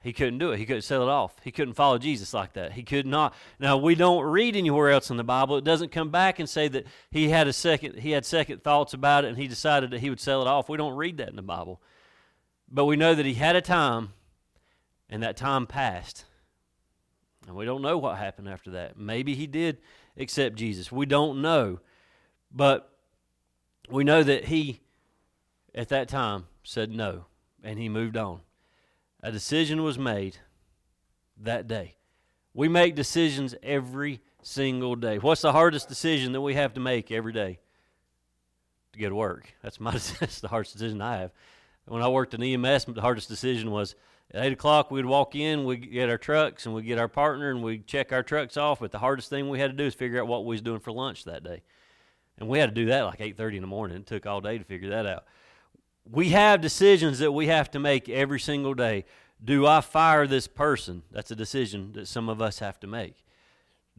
He 0.00 0.12
couldn't 0.12 0.38
do 0.38 0.52
it. 0.52 0.58
He 0.58 0.66
couldn't 0.66 0.82
sell 0.82 1.02
it 1.02 1.08
off. 1.08 1.34
He 1.42 1.50
couldn't 1.50 1.74
follow 1.74 1.98
Jesus 1.98 2.32
like 2.32 2.52
that. 2.52 2.72
He 2.72 2.82
could 2.82 3.06
not. 3.06 3.34
Now 3.58 3.76
we 3.76 3.94
don't 3.94 4.24
read 4.24 4.56
anywhere 4.56 4.90
else 4.90 5.10
in 5.10 5.16
the 5.16 5.24
Bible. 5.24 5.56
It 5.56 5.64
doesn't 5.64 5.90
come 5.90 6.10
back 6.10 6.38
and 6.38 6.48
say 6.48 6.68
that 6.68 6.86
he 7.10 7.30
had 7.30 7.48
a 7.48 7.52
second 7.52 7.98
he 7.98 8.12
had 8.12 8.24
second 8.24 8.62
thoughts 8.62 8.94
about 8.94 9.24
it 9.24 9.28
and 9.28 9.36
he 9.36 9.48
decided 9.48 9.90
that 9.90 10.00
he 10.00 10.08
would 10.08 10.20
sell 10.20 10.40
it 10.40 10.46
off. 10.46 10.68
We 10.68 10.76
don't 10.76 10.96
read 10.96 11.16
that 11.16 11.28
in 11.28 11.36
the 11.36 11.42
Bible. 11.42 11.80
But 12.70 12.84
we 12.84 12.96
know 12.96 13.14
that 13.14 13.26
he 13.26 13.34
had 13.34 13.56
a 13.56 13.60
time 13.60 14.12
and 15.08 15.22
that 15.22 15.36
time 15.36 15.66
passed. 15.66 16.24
And 17.46 17.56
we 17.56 17.64
don't 17.64 17.82
know 17.82 17.96
what 17.96 18.18
happened 18.18 18.48
after 18.48 18.70
that. 18.72 18.98
Maybe 18.98 19.34
he 19.34 19.46
did 19.46 19.78
accept 20.16 20.56
Jesus. 20.56 20.92
We 20.92 21.06
don't 21.06 21.40
know. 21.40 21.80
But 22.52 22.92
we 23.88 24.04
know 24.04 24.22
that 24.22 24.46
he 24.46 24.80
at 25.74 25.88
that 25.88 26.08
time 26.08 26.46
said 26.62 26.90
no 26.90 27.26
and 27.62 27.78
he 27.78 27.88
moved 27.88 28.16
on. 28.16 28.40
A 29.22 29.32
decision 29.32 29.82
was 29.82 29.98
made 29.98 30.36
that 31.40 31.66
day. 31.66 31.96
We 32.54 32.68
make 32.68 32.94
decisions 32.94 33.54
every 33.62 34.20
single 34.42 34.96
day. 34.96 35.18
What's 35.18 35.42
the 35.42 35.52
hardest 35.52 35.88
decision 35.88 36.32
that 36.32 36.40
we 36.40 36.54
have 36.54 36.74
to 36.74 36.80
make 36.80 37.10
every 37.10 37.32
day? 37.32 37.58
To 38.92 38.98
go 38.98 39.08
to 39.08 39.14
work. 39.14 39.54
That's 39.62 39.80
my 39.80 39.92
that's 40.20 40.40
the 40.40 40.48
hardest 40.48 40.74
decision 40.74 41.00
I 41.00 41.18
have. 41.18 41.32
When 41.88 42.02
I 42.02 42.08
worked 42.08 42.34
in 42.34 42.42
EMS, 42.42 42.84
the 42.86 43.00
hardest 43.00 43.28
decision 43.28 43.70
was 43.70 43.94
at 44.32 44.44
eight 44.44 44.52
o'clock 44.52 44.90
we'd 44.90 45.06
walk 45.06 45.34
in, 45.34 45.64
we'd 45.64 45.90
get 45.90 46.10
our 46.10 46.18
trucks 46.18 46.66
and 46.66 46.74
we'd 46.74 46.86
get 46.86 46.98
our 46.98 47.08
partner 47.08 47.50
and 47.50 47.62
we'd 47.62 47.86
check 47.86 48.12
our 48.12 48.22
trucks 48.22 48.56
off. 48.56 48.80
But 48.80 48.92
the 48.92 48.98
hardest 48.98 49.30
thing 49.30 49.48
we 49.48 49.58
had 49.58 49.70
to 49.70 49.76
do 49.76 49.84
is 49.84 49.94
figure 49.94 50.20
out 50.20 50.28
what 50.28 50.44
we 50.44 50.54
was 50.54 50.62
doing 50.62 50.80
for 50.80 50.92
lunch 50.92 51.24
that 51.24 51.42
day. 51.42 51.62
And 52.38 52.48
we 52.48 52.58
had 52.58 52.68
to 52.68 52.74
do 52.74 52.86
that 52.86 53.02
like 53.02 53.20
eight 53.20 53.36
thirty 53.36 53.56
in 53.56 53.62
the 53.62 53.68
morning. 53.68 53.96
It 53.96 54.06
took 54.06 54.26
all 54.26 54.40
day 54.40 54.58
to 54.58 54.64
figure 54.64 54.90
that 54.90 55.06
out 55.06 55.24
we 56.10 56.30
have 56.30 56.60
decisions 56.60 57.18
that 57.18 57.32
we 57.32 57.48
have 57.48 57.70
to 57.72 57.78
make 57.78 58.08
every 58.08 58.40
single 58.40 58.74
day. 58.74 59.04
Do 59.42 59.66
I 59.66 59.80
fire 59.80 60.26
this 60.26 60.46
person? 60.46 61.02
That's 61.10 61.30
a 61.30 61.36
decision 61.36 61.92
that 61.92 62.08
some 62.08 62.28
of 62.28 62.40
us 62.42 62.58
have 62.58 62.80
to 62.80 62.86
make. 62.86 63.24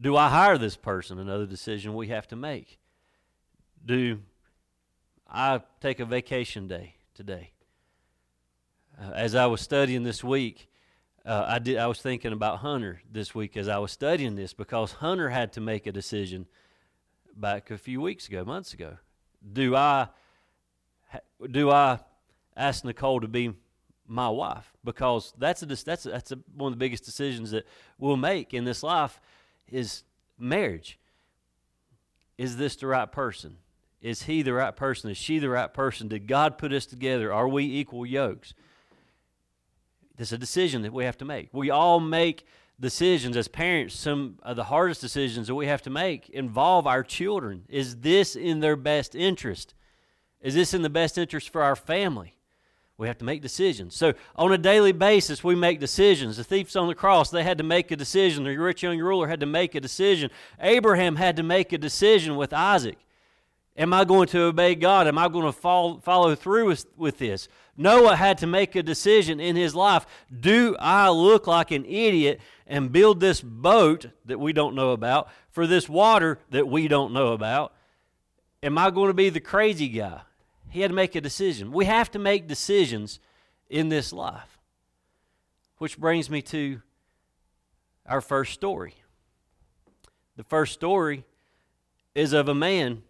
Do 0.00 0.16
I 0.16 0.28
hire 0.28 0.58
this 0.58 0.76
person? 0.76 1.18
Another 1.18 1.46
decision 1.46 1.94
we 1.94 2.08
have 2.08 2.26
to 2.28 2.36
make. 2.36 2.78
Do 3.84 4.20
I 5.28 5.62
take 5.80 6.00
a 6.00 6.04
vacation 6.04 6.68
day 6.68 6.96
today? 7.14 7.52
Uh, 9.00 9.12
as 9.14 9.34
I 9.34 9.46
was 9.46 9.60
studying 9.60 10.02
this 10.02 10.22
week, 10.22 10.68
uh, 11.24 11.44
I 11.46 11.58
did. 11.58 11.78
I 11.78 11.86
was 11.86 12.00
thinking 12.00 12.32
about 12.32 12.58
Hunter 12.58 13.00
this 13.10 13.34
week 13.34 13.56
as 13.56 13.66
I 13.68 13.78
was 13.78 13.92
studying 13.92 14.34
this 14.34 14.52
because 14.52 14.92
Hunter 14.92 15.30
had 15.30 15.54
to 15.54 15.60
make 15.60 15.86
a 15.86 15.92
decision 15.92 16.46
back 17.34 17.70
a 17.70 17.78
few 17.78 18.00
weeks 18.00 18.28
ago, 18.28 18.44
months 18.44 18.74
ago. 18.74 18.98
Do 19.52 19.74
I 19.74 20.08
do 21.50 21.70
I 21.70 22.00
ask 22.56 22.84
Nicole 22.84 23.20
to 23.20 23.28
be 23.28 23.54
my 24.06 24.28
wife? 24.28 24.70
Because 24.84 25.32
that's 25.38 25.62
a, 25.62 25.66
that's 25.66 26.04
a, 26.04 26.10
that's 26.10 26.32
a, 26.32 26.38
one 26.54 26.72
of 26.72 26.78
the 26.78 26.84
biggest 26.84 27.04
decisions 27.04 27.52
that 27.52 27.66
we'll 27.98 28.18
make 28.18 28.52
in 28.52 28.64
this 28.64 28.82
life 28.82 29.18
is 29.70 30.02
marriage. 30.38 30.98
Is 32.36 32.58
this 32.58 32.76
the 32.76 32.86
right 32.86 33.10
person? 33.10 33.56
Is 34.02 34.24
he 34.24 34.42
the 34.42 34.54
right 34.54 34.74
person? 34.74 35.10
Is 35.10 35.16
she 35.16 35.38
the 35.38 35.50
right 35.50 35.72
person? 35.72 36.08
Did 36.08 36.26
God 36.26 36.58
put 36.58 36.72
us 36.72 36.86
together? 36.86 37.32
Are 37.32 37.48
we 37.48 37.64
equal 37.64 38.04
yokes? 38.04 38.54
It's 40.20 40.32
a 40.32 40.38
decision 40.38 40.82
that 40.82 40.92
we 40.92 41.04
have 41.04 41.16
to 41.18 41.24
make. 41.24 41.48
We 41.52 41.70
all 41.70 41.98
make 41.98 42.46
decisions 42.78 43.36
as 43.36 43.48
parents. 43.48 43.98
Some 43.98 44.38
of 44.42 44.56
the 44.56 44.64
hardest 44.64 45.00
decisions 45.00 45.46
that 45.46 45.54
we 45.54 45.66
have 45.66 45.80
to 45.82 45.90
make 45.90 46.28
involve 46.28 46.86
our 46.86 47.02
children. 47.02 47.64
Is 47.68 47.96
this 47.96 48.36
in 48.36 48.60
their 48.60 48.76
best 48.76 49.14
interest? 49.14 49.74
Is 50.42 50.54
this 50.54 50.74
in 50.74 50.82
the 50.82 50.90
best 50.90 51.16
interest 51.16 51.48
for 51.48 51.62
our 51.62 51.74
family? 51.74 52.36
We 52.98 53.06
have 53.06 53.16
to 53.18 53.24
make 53.24 53.40
decisions. 53.40 53.96
So, 53.96 54.12
on 54.36 54.52
a 54.52 54.58
daily 54.58 54.92
basis, 54.92 55.42
we 55.42 55.54
make 55.54 55.80
decisions. 55.80 56.36
The 56.36 56.44
thieves 56.44 56.76
on 56.76 56.86
the 56.86 56.94
cross, 56.94 57.30
they 57.30 57.42
had 57.42 57.56
to 57.56 57.64
make 57.64 57.90
a 57.90 57.96
decision. 57.96 58.44
The 58.44 58.54
rich 58.58 58.82
young 58.82 58.98
ruler 58.98 59.26
had 59.26 59.40
to 59.40 59.46
make 59.46 59.74
a 59.74 59.80
decision. 59.80 60.30
Abraham 60.60 61.16
had 61.16 61.36
to 61.36 61.42
make 61.42 61.72
a 61.72 61.78
decision 61.78 62.36
with 62.36 62.52
Isaac. 62.52 62.98
Am 63.74 63.94
I 63.94 64.04
going 64.04 64.28
to 64.28 64.42
obey 64.42 64.74
God? 64.74 65.06
Am 65.06 65.16
I 65.16 65.28
going 65.28 65.46
to 65.46 65.52
follow, 65.52 65.98
follow 66.00 66.34
through 66.34 66.66
with, 66.66 66.84
with 66.98 67.16
this? 67.16 67.48
Noah 67.76 68.16
had 68.16 68.38
to 68.38 68.46
make 68.46 68.76
a 68.76 68.82
decision 68.82 69.40
in 69.40 69.56
his 69.56 69.74
life. 69.74 70.06
Do 70.38 70.76
I 70.78 71.08
look 71.10 71.46
like 71.46 71.70
an 71.70 71.84
idiot 71.84 72.40
and 72.66 72.92
build 72.92 73.20
this 73.20 73.40
boat 73.40 74.06
that 74.26 74.38
we 74.38 74.52
don't 74.52 74.74
know 74.74 74.90
about 74.90 75.28
for 75.50 75.66
this 75.66 75.88
water 75.88 76.38
that 76.50 76.68
we 76.68 76.88
don't 76.88 77.12
know 77.12 77.32
about? 77.32 77.72
Am 78.62 78.76
I 78.76 78.90
going 78.90 79.08
to 79.08 79.14
be 79.14 79.30
the 79.30 79.40
crazy 79.40 79.88
guy? 79.88 80.20
He 80.68 80.82
had 80.82 80.90
to 80.90 80.94
make 80.94 81.14
a 81.14 81.20
decision. 81.20 81.72
We 81.72 81.86
have 81.86 82.10
to 82.12 82.18
make 82.18 82.46
decisions 82.46 83.18
in 83.68 83.88
this 83.88 84.12
life. 84.12 84.58
Which 85.78 85.98
brings 85.98 86.28
me 86.28 86.42
to 86.42 86.82
our 88.06 88.20
first 88.20 88.52
story. 88.52 88.94
The 90.36 90.44
first 90.44 90.72
story 90.72 91.24
is 92.14 92.32
of 92.32 92.48
a 92.48 92.54
man. 92.54 93.02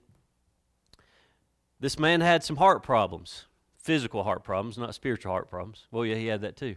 This 1.80 1.98
man 1.98 2.20
had 2.20 2.44
some 2.44 2.56
heart 2.56 2.82
problems, 2.82 3.46
physical 3.82 4.22
heart 4.22 4.44
problems, 4.44 4.78
not 4.78 4.94
spiritual 4.94 5.32
heart 5.32 5.48
problems. 5.48 5.86
Well, 5.90 6.04
yeah, 6.04 6.16
he 6.16 6.26
had 6.26 6.42
that 6.42 6.56
too. 6.56 6.76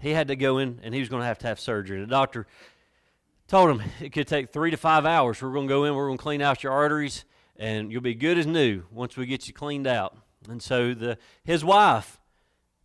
He 0.00 0.10
had 0.10 0.28
to 0.28 0.36
go 0.36 0.58
in 0.58 0.80
and 0.82 0.94
he 0.94 1.00
was 1.00 1.08
going 1.08 1.20
to 1.20 1.26
have 1.26 1.38
to 1.40 1.46
have 1.46 1.60
surgery. 1.60 2.00
The 2.00 2.06
doctor 2.06 2.46
told 3.48 3.70
him 3.70 3.82
it 4.00 4.12
could 4.12 4.26
take 4.26 4.50
three 4.50 4.70
to 4.70 4.76
five 4.76 5.04
hours. 5.04 5.42
We're 5.42 5.52
going 5.52 5.66
to 5.66 5.72
go 5.72 5.84
in, 5.84 5.94
we're 5.94 6.06
going 6.06 6.18
to 6.18 6.22
clean 6.22 6.42
out 6.42 6.62
your 6.62 6.72
arteries, 6.72 7.24
and 7.56 7.90
you'll 7.90 8.00
be 8.00 8.14
good 8.14 8.38
as 8.38 8.46
new 8.46 8.84
once 8.90 9.16
we 9.16 9.26
get 9.26 9.48
you 9.48 9.54
cleaned 9.54 9.86
out. 9.86 10.16
And 10.48 10.62
so 10.62 10.94
the 10.94 11.18
his 11.44 11.64
wife, 11.64 12.18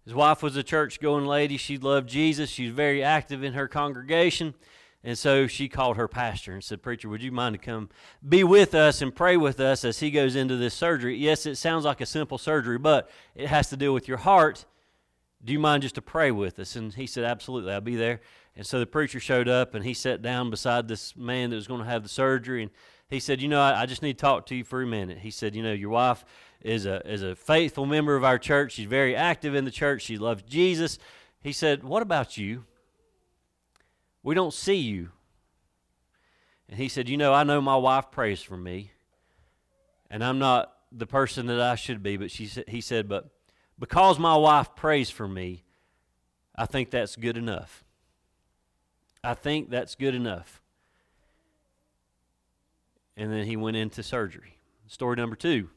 his 0.03 0.13
wife 0.13 0.43
was 0.43 0.55
a 0.55 0.63
church 0.63 0.99
going 0.99 1.25
lady. 1.25 1.57
She 1.57 1.77
loved 1.77 2.09
Jesus. 2.09 2.49
She's 2.49 2.71
very 2.71 3.01
active 3.01 3.43
in 3.43 3.53
her 3.53 3.67
congregation. 3.67 4.53
And 5.05 5.15
so 5.15 5.45
she 5.45 5.69
called 5.69 5.97
her 5.97 6.07
pastor 6.07 6.51
and 6.51 6.63
said, 6.63 6.81
Preacher, 6.81 7.07
would 7.07 7.21
you 7.21 7.31
mind 7.31 7.53
to 7.53 7.59
come 7.59 7.89
be 8.27 8.43
with 8.43 8.73
us 8.73 9.03
and 9.03 9.13
pray 9.13 9.37
with 9.37 9.59
us 9.59 9.85
as 9.85 9.99
he 9.99 10.09
goes 10.09 10.35
into 10.35 10.57
this 10.57 10.73
surgery? 10.73 11.15
Yes, 11.15 11.45
it 11.45 11.57
sounds 11.57 11.85
like 11.85 12.01
a 12.01 12.07
simple 12.07 12.39
surgery, 12.39 12.79
but 12.79 13.07
it 13.35 13.45
has 13.45 13.69
to 13.69 13.77
deal 13.77 13.93
with 13.93 14.07
your 14.07 14.17
heart. 14.17 14.65
Do 15.43 15.53
you 15.53 15.59
mind 15.59 15.83
just 15.83 15.93
to 15.95 16.01
pray 16.01 16.31
with 16.31 16.57
us? 16.57 16.75
And 16.75 16.91
he 16.91 17.05
said, 17.05 17.23
Absolutely, 17.23 17.71
I'll 17.71 17.81
be 17.81 17.95
there. 17.95 18.19
And 18.55 18.65
so 18.65 18.79
the 18.79 18.87
preacher 18.87 19.19
showed 19.19 19.47
up 19.47 19.75
and 19.75 19.85
he 19.85 19.93
sat 19.93 20.23
down 20.23 20.49
beside 20.49 20.87
this 20.87 21.15
man 21.15 21.51
that 21.51 21.55
was 21.55 21.67
going 21.67 21.83
to 21.83 21.89
have 21.89 22.01
the 22.01 22.09
surgery. 22.09 22.63
And 22.63 22.71
he 23.07 23.19
said, 23.19 23.43
You 23.43 23.47
know, 23.47 23.61
I, 23.61 23.83
I, 23.83 23.85
just 23.85 24.01
need 24.01 24.17
to 24.17 24.21
talk 24.21 24.47
to 24.47 24.55
you 24.55 24.63
for 24.63 24.81
a 24.81 24.87
minute. 24.87 25.19
He 25.19 25.29
said, 25.29 25.55
You 25.55 25.61
know, 25.61 25.73
your 25.73 25.91
wife 25.91 26.25
is 26.61 26.87
a, 26.87 27.07
is 27.07 27.21
a 27.21 27.35
faithful 27.35 27.85
member 27.85 28.15
of 28.15 28.23
our 28.23 28.39
church. 28.39 28.71
She's 28.71 28.87
very 28.87 29.15
active 29.15 29.53
in 29.53 29.65
the 29.65 29.71
church. 29.71 30.01
She 30.01 30.17
loves 30.17 30.41
Jesus. 30.41 30.97
He 31.43 31.51
said, 31.51 31.83
What 31.83 32.01
about 32.01 32.37
you? 32.37 32.65
We 34.25 34.35
don't 34.35 34.53
see 34.53 34.75
you. 34.75 35.11
And 36.67 36.77
he 36.77 36.89
said, 36.89 37.07
You 37.07 37.15
know, 37.15 37.33
I 37.33 37.43
know 37.43 37.61
my 37.61 37.77
wife 37.77 38.11
prays 38.11 38.41
for 38.41 38.57
me, 38.57 38.91
and 40.09 40.21
I'm 40.21 40.39
not 40.39 40.73
the 40.91 41.07
person 41.07 41.45
that 41.45 41.61
I 41.61 41.75
should 41.75 42.03
be, 42.03 42.17
but 42.17 42.29
she 42.29 42.47
said, 42.47 42.65
he 42.67 42.81
said, 42.81 43.07
But 43.07 43.29
because 43.79 44.19
my 44.19 44.35
wife 44.35 44.75
prays 44.75 45.09
for 45.09 45.27
me, 45.27 45.63
I 46.53 46.65
think 46.65 46.89
that's 46.91 47.15
good 47.15 47.37
enough. 47.37 47.85
I 49.23 49.33
think 49.33 49.69
that's 49.69 49.95
good 49.95 50.13
enough 50.13 50.61
and 53.17 53.31
then 53.31 53.45
he 53.45 53.55
went 53.55 53.77
into 53.77 54.03
surgery. 54.03 54.57
Story 54.87 55.15
number 55.15 55.35
two 55.35 55.69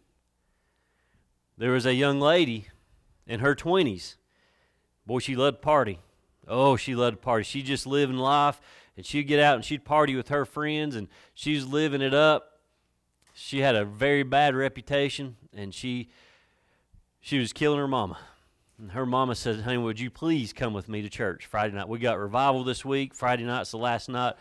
there 1.56 1.72
was 1.72 1.86
a 1.86 1.94
young 1.94 2.20
lady 2.20 2.68
in 3.26 3.40
her 3.40 3.54
20s. 3.56 4.14
Boy, 5.04 5.18
she 5.18 5.34
loved 5.34 5.60
party. 5.60 5.98
Oh, 6.48 6.76
she 6.76 6.94
loved 6.94 7.16
to 7.16 7.22
party. 7.22 7.44
She 7.44 7.62
just 7.62 7.86
living 7.86 8.16
life, 8.16 8.60
and 8.96 9.04
she'd 9.04 9.24
get 9.24 9.40
out 9.40 9.56
and 9.56 9.64
she'd 9.64 9.84
party 9.84 10.16
with 10.16 10.28
her 10.28 10.44
friends, 10.44 10.96
and 10.96 11.08
she 11.34 11.54
was 11.54 11.66
living 11.66 12.02
it 12.02 12.14
up. 12.14 12.60
She 13.34 13.60
had 13.60 13.76
a 13.76 13.84
very 13.84 14.22
bad 14.22 14.54
reputation, 14.54 15.36
and 15.52 15.74
she 15.74 16.08
she 17.20 17.38
was 17.38 17.52
killing 17.52 17.78
her 17.78 17.88
mama. 17.88 18.18
And 18.78 18.92
her 18.92 19.06
mama 19.06 19.34
said, 19.34 19.60
"Honey, 19.60 19.78
would 19.78 20.00
you 20.00 20.10
please 20.10 20.52
come 20.52 20.72
with 20.72 20.88
me 20.88 21.02
to 21.02 21.08
church 21.08 21.46
Friday 21.46 21.74
night? 21.74 21.88
We 21.88 21.98
got 21.98 22.18
revival 22.18 22.64
this 22.64 22.84
week. 22.84 23.14
Friday 23.14 23.44
night's 23.44 23.70
the 23.70 23.78
last 23.78 24.08
night. 24.08 24.34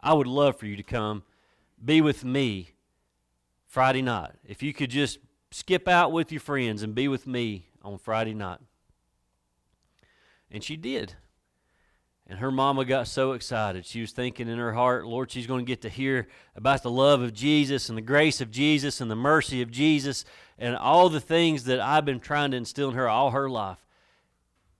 I 0.00 0.12
would 0.12 0.26
love 0.26 0.58
for 0.58 0.66
you 0.66 0.76
to 0.76 0.82
come." 0.82 1.24
be 1.82 2.00
with 2.00 2.24
me 2.24 2.70
Friday 3.66 4.02
night. 4.02 4.32
If 4.44 4.62
you 4.62 4.72
could 4.72 4.90
just 4.90 5.18
skip 5.50 5.88
out 5.88 6.12
with 6.12 6.32
your 6.32 6.40
friends 6.40 6.82
and 6.82 6.94
be 6.94 7.08
with 7.08 7.26
me 7.26 7.68
on 7.82 7.98
Friday 7.98 8.34
night. 8.34 8.60
And 10.50 10.62
she 10.62 10.76
did. 10.76 11.14
And 12.26 12.38
her 12.38 12.50
mama 12.50 12.86
got 12.86 13.06
so 13.06 13.32
excited. 13.32 13.84
She 13.84 14.00
was 14.00 14.12
thinking 14.12 14.48
in 14.48 14.58
her 14.58 14.72
heart, 14.72 15.06
Lord, 15.06 15.30
she's 15.30 15.46
going 15.46 15.64
to 15.64 15.70
get 15.70 15.82
to 15.82 15.90
hear 15.90 16.26
about 16.56 16.82
the 16.82 16.90
love 16.90 17.20
of 17.20 17.34
Jesus 17.34 17.90
and 17.90 17.98
the 17.98 18.02
grace 18.02 18.40
of 18.40 18.50
Jesus 18.50 19.00
and 19.02 19.10
the 19.10 19.16
mercy 19.16 19.60
of 19.60 19.70
Jesus 19.70 20.24
and 20.58 20.74
all 20.74 21.10
the 21.10 21.20
things 21.20 21.64
that 21.64 21.80
I've 21.80 22.06
been 22.06 22.20
trying 22.20 22.52
to 22.52 22.56
instill 22.56 22.88
in 22.88 22.94
her 22.94 23.08
all 23.08 23.32
her 23.32 23.50
life. 23.50 23.84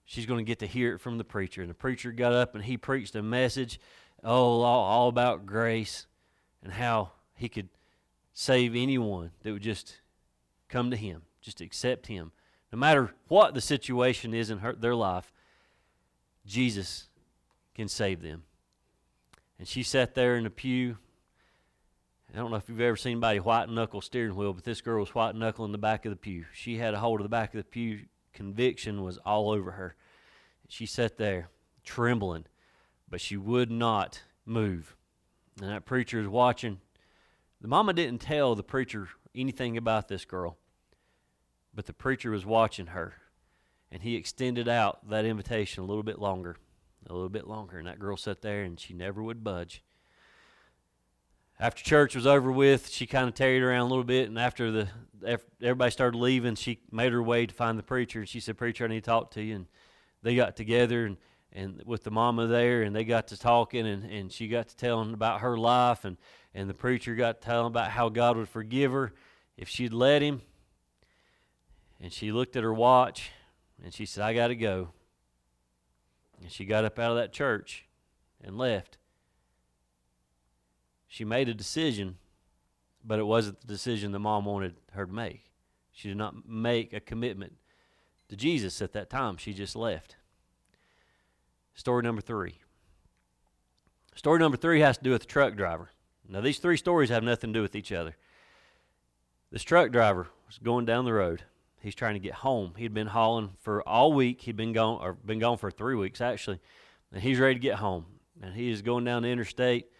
She's 0.05 0.25
going 0.25 0.43
to 0.43 0.47
get 0.47 0.59
to 0.59 0.67
hear 0.67 0.95
it 0.95 0.99
from 0.99 1.19
the 1.19 1.23
preacher. 1.23 1.61
And 1.61 1.69
the 1.69 1.75
preacher 1.75 2.11
got 2.11 2.33
up 2.33 2.55
and 2.55 2.63
he 2.63 2.77
preached 2.77 3.15
a 3.15 3.21
message, 3.21 3.79
oh, 4.23 4.61
all, 4.61 5.07
about 5.07 5.45
grace 5.45 6.07
and 6.63 6.73
how 6.73 7.11
he 7.35 7.47
could 7.47 7.69
save 8.33 8.75
anyone 8.75 9.31
that 9.43 9.51
would 9.51 9.61
just 9.61 10.01
come 10.67 10.89
to 10.89 10.97
him, 10.97 11.21
just 11.41 11.61
accept 11.61 12.07
him. 12.07 12.31
No 12.71 12.79
matter 12.79 13.13
what 13.27 13.53
the 13.53 13.61
situation 13.61 14.33
is 14.33 14.49
in 14.49 14.59
her, 14.59 14.73
their 14.73 14.95
life, 14.95 15.31
Jesus 16.45 17.07
can 17.75 17.87
save 17.87 18.21
them. 18.21 18.43
And 19.59 19.67
she 19.67 19.83
sat 19.83 20.15
there 20.15 20.35
in 20.37 20.45
the 20.45 20.49
pew. 20.49 20.97
I 22.33 22.37
don't 22.37 22.49
know 22.49 22.57
if 22.57 22.67
you've 22.67 22.81
ever 22.81 22.95
seen 22.95 23.13
anybody 23.13 23.39
white 23.39 23.69
knuckle 23.69 24.01
steering 24.01 24.35
wheel, 24.35 24.53
but 24.53 24.63
this 24.63 24.81
girl 24.81 25.01
was 25.01 25.13
white 25.13 25.35
knuckle 25.35 25.65
in 25.65 25.71
the 25.71 25.77
back 25.77 26.05
of 26.05 26.09
the 26.09 26.17
pew. 26.17 26.45
She 26.53 26.77
had 26.77 26.93
a 26.93 26.99
hold 26.99 27.19
of 27.19 27.25
the 27.25 27.29
back 27.29 27.53
of 27.53 27.59
the 27.59 27.63
pew. 27.63 28.05
Conviction 28.33 29.03
was 29.03 29.17
all 29.19 29.51
over 29.51 29.71
her. 29.71 29.95
She 30.67 30.85
sat 30.85 31.17
there 31.17 31.49
trembling, 31.83 32.45
but 33.07 33.21
she 33.21 33.37
would 33.37 33.71
not 33.71 34.23
move. 34.45 34.95
And 35.61 35.69
that 35.69 35.85
preacher 35.85 36.19
is 36.19 36.27
watching. 36.27 36.79
The 37.61 37.67
mama 37.67 37.93
didn't 37.93 38.19
tell 38.19 38.55
the 38.55 38.63
preacher 38.63 39.07
anything 39.33 39.77
about 39.77 40.07
this 40.07 40.25
girl, 40.25 40.57
but 41.73 41.85
the 41.85 41.93
preacher 41.93 42.31
was 42.31 42.45
watching 42.45 42.87
her. 42.87 43.13
And 43.91 44.01
he 44.01 44.15
extended 44.15 44.67
out 44.67 45.09
that 45.09 45.23
invitation 45.23 45.83
a 45.83 45.85
little 45.85 46.03
bit 46.03 46.19
longer 46.19 46.57
a 47.07 47.13
little 47.13 47.29
bit 47.29 47.47
longer. 47.47 47.77
And 47.77 47.87
that 47.87 47.99
girl 47.99 48.17
sat 48.17 48.41
there 48.41 48.63
and 48.63 48.79
she 48.79 48.93
never 48.93 49.21
would 49.21 49.43
budge. 49.43 49.83
After 51.59 51.83
church 51.83 52.15
was 52.15 52.27
over 52.27 52.51
with, 52.51 52.89
she 52.89 53.07
kind 53.07 53.29
of 53.29 53.33
tarried 53.33 53.63
around 53.63 53.81
a 53.81 53.89
little 53.89 54.03
bit. 54.03 54.27
And 54.27 54.37
after 54.37 54.71
the 54.71 54.89
after 55.25 55.47
everybody 55.61 55.91
started 55.91 56.17
leaving, 56.17 56.55
she 56.55 56.79
made 56.91 57.13
her 57.13 57.23
way 57.23 57.45
to 57.45 57.53
find 57.53 57.79
the 57.79 57.83
preacher. 57.83 58.19
And 58.19 58.29
she 58.29 58.39
said, 58.39 58.57
Preacher, 58.57 58.83
I 58.83 58.87
need 58.87 59.03
to 59.03 59.09
talk 59.09 59.31
to 59.31 59.41
you. 59.41 59.55
And 59.55 59.65
they 60.21 60.35
got 60.35 60.55
together 60.55 61.05
and, 61.05 61.17
and 61.53 61.81
with 61.85 62.03
the 62.03 62.11
mama 62.11 62.47
there, 62.47 62.81
and 62.81 62.93
they 62.93 63.05
got 63.05 63.29
to 63.29 63.37
talking. 63.37 63.87
And, 63.87 64.03
and 64.11 64.31
she 64.31 64.49
got 64.49 64.67
to 64.67 64.75
telling 64.75 65.13
about 65.13 65.41
her 65.41 65.57
life. 65.57 66.03
And, 66.03 66.17
and 66.53 66.69
the 66.69 66.73
preacher 66.73 67.15
got 67.15 67.41
to 67.41 67.47
telling 67.47 67.67
about 67.67 67.91
how 67.91 68.09
God 68.09 68.35
would 68.35 68.49
forgive 68.49 68.91
her 68.91 69.13
if 69.57 69.69
she'd 69.69 69.93
let 69.93 70.21
him. 70.21 70.41
And 72.01 72.11
she 72.11 72.31
looked 72.31 72.55
at 72.55 72.63
her 72.63 72.73
watch 72.73 73.31
and 73.83 73.93
she 73.93 74.05
said, 74.05 74.23
I 74.23 74.33
got 74.33 74.47
to 74.47 74.55
go. 74.55 74.89
And 76.41 76.51
she 76.51 76.65
got 76.65 76.85
up 76.85 76.99
out 76.99 77.11
of 77.11 77.17
that 77.17 77.33
church 77.33 77.85
and 78.43 78.57
left. 78.57 78.97
She 81.07 81.23
made 81.23 81.49
a 81.49 81.53
decision, 81.53 82.17
but 83.03 83.19
it 83.19 83.25
wasn't 83.25 83.61
the 83.61 83.67
decision 83.67 84.11
the 84.11 84.19
mom 84.19 84.45
wanted 84.45 84.75
her 84.91 85.05
to 85.05 85.13
make. 85.13 85.51
She 85.91 86.09
did 86.09 86.17
not 86.17 86.47
make 86.47 86.91
a 86.91 86.99
commitment 86.99 87.53
to 88.29 88.35
Jesus 88.35 88.81
at 88.81 88.93
that 88.93 89.09
time. 89.09 89.37
She 89.37 89.53
just 89.53 89.75
left. 89.75 90.17
Story 91.73 92.03
number 92.03 92.21
three. 92.21 92.59
Story 94.15 94.39
number 94.39 94.57
three 94.57 94.81
has 94.81 94.97
to 94.97 95.03
do 95.03 95.11
with 95.11 95.21
the 95.21 95.27
truck 95.27 95.55
driver. 95.55 95.89
Now, 96.27 96.41
these 96.41 96.59
three 96.59 96.77
stories 96.77 97.09
have 97.09 97.23
nothing 97.23 97.53
to 97.53 97.59
do 97.59 97.61
with 97.61 97.75
each 97.75 97.91
other. 97.91 98.15
This 99.51 99.63
truck 99.63 99.91
driver 99.91 100.27
was 100.47 100.57
going 100.57 100.85
down 100.85 101.05
the 101.05 101.13
road 101.13 101.43
He's 101.85 101.93
trying 101.93 102.15
to 102.15 102.19
get 102.19 102.33
home. 102.33 102.73
He'd 102.77 102.95
been 102.95 103.05
hauling 103.05 103.51
for 103.59 103.87
all 103.87 104.11
week. 104.11 104.41
He'd 104.41 104.57
been 104.57 104.73
gone 104.73 104.97
or 105.03 105.13
been 105.13 105.37
gone 105.37 105.59
for 105.59 105.69
three 105.69 105.93
weeks 105.93 106.19
actually, 106.19 106.59
and 107.13 107.21
he's 107.21 107.37
ready 107.37 107.53
to 107.53 107.59
get 107.59 107.75
home. 107.75 108.07
And 108.41 108.55
he 108.55 108.71
is 108.71 108.81
going 108.81 109.03
down 109.03 109.21
the 109.21 109.29
interstate, 109.29 109.91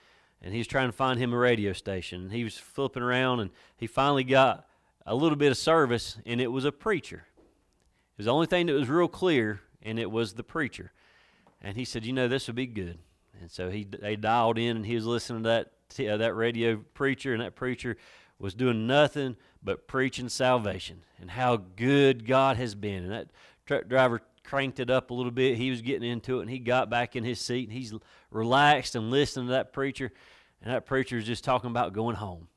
and 0.42 0.52
he's 0.52 0.66
trying 0.66 0.88
to 0.88 0.92
find 0.92 1.20
him 1.20 1.32
a 1.32 1.38
radio 1.38 1.74
station. 1.74 2.24
And 2.24 2.32
he 2.32 2.44
was 2.44 2.58
flipping 2.58 3.04
around, 3.04 3.40
and 3.40 3.52
he 3.78 3.86
finally 3.86 4.24
got 4.24 4.66
a 5.06 5.14
little 5.14 5.36
bit 5.36 5.52
of 5.52 5.60
service, 5.60 6.18
and 6.26 6.42
it 6.42 6.48
was 6.48 6.66
a 6.66 6.72
preacher. 6.72 7.28
It 7.28 8.18
was 8.18 8.26
the 8.26 8.34
only 8.34 8.48
thing 8.48 8.66
that 8.66 8.74
was 8.74 8.90
real 8.90 9.08
clear, 9.08 9.62
and 9.84 10.00
it 10.00 10.10
was 10.10 10.34
the 10.34 10.44
preacher. 10.44 10.92
And 11.62 11.78
he 11.78 11.86
said, 11.86 12.04
"You 12.04 12.14
know, 12.14 12.28
this 12.28 12.48
would 12.48 12.56
be 12.56 12.66
good." 12.66 12.98
And 13.40 13.52
so 13.52 13.70
he 13.70 13.84
they 13.84 14.16
dialed 14.16 14.58
in, 14.58 14.76
and 14.78 14.88
he 14.88 14.96
was 14.96 15.06
listening 15.06 15.44
to 15.44 15.50
that 15.50 16.10
uh, 16.10 16.18
that 16.18 16.34
radio 16.34 16.78
preacher, 16.96 17.34
and 17.34 17.44
that 17.44 17.56
preacher 17.56 17.96
was 18.40 18.54
doing 18.54 18.88
nothing 18.88 19.36
but 19.64 19.88
preaching 19.88 20.30
salvation 20.30 21.04
and 21.20 21.32
how 21.32 21.58
good 21.58 22.28
God 22.28 22.58
has 22.58 22.76
been. 22.76 23.04
And 23.04 23.12
that 23.12 23.28
truck 23.66 23.88
driver 23.88 24.22
cranked 24.44 24.80
it 24.80 24.90
up 24.90 25.10
a 25.10 25.14
little 25.14 25.32
bit. 25.32 25.58
He 25.58 25.70
was 25.70 25.82
getting 25.82 26.10
into 26.10 26.40
it, 26.40 26.44
and 26.44 26.50
he 26.50 26.60
got 26.60 26.90
back 26.90 27.16
in 27.16 27.24
his 27.24 27.40
seat, 27.40 27.68
and 27.68 27.78
he's 27.78 27.94
relaxed 28.30 28.96
and 28.96 29.10
listening 29.10 29.48
to 29.48 29.54
that 29.54 29.74
preacher. 29.74 30.12
And 30.62 30.74
that 30.74 30.86
preacher 30.86 31.18
is 31.18 31.26
just 31.26 31.44
talking 31.44 31.70
about 31.70 31.94
going 31.94 32.16
home. 32.16 32.48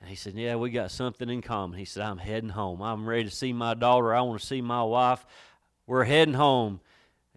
And 0.00 0.10
he 0.10 0.16
said, 0.16 0.34
Yeah, 0.34 0.56
we 0.56 0.70
got 0.70 0.90
something 0.90 1.30
in 1.30 1.40
common. 1.40 1.78
He 1.78 1.84
said, 1.84 2.04
I'm 2.04 2.18
heading 2.18 2.50
home. 2.50 2.82
I'm 2.82 3.08
ready 3.08 3.24
to 3.24 3.30
see 3.30 3.52
my 3.52 3.74
daughter. 3.74 4.14
I 4.14 4.20
want 4.20 4.40
to 4.40 4.46
see 4.46 4.60
my 4.60 4.82
wife. 4.82 5.24
We're 5.86 6.04
heading 6.04 6.34
home. 6.34 6.80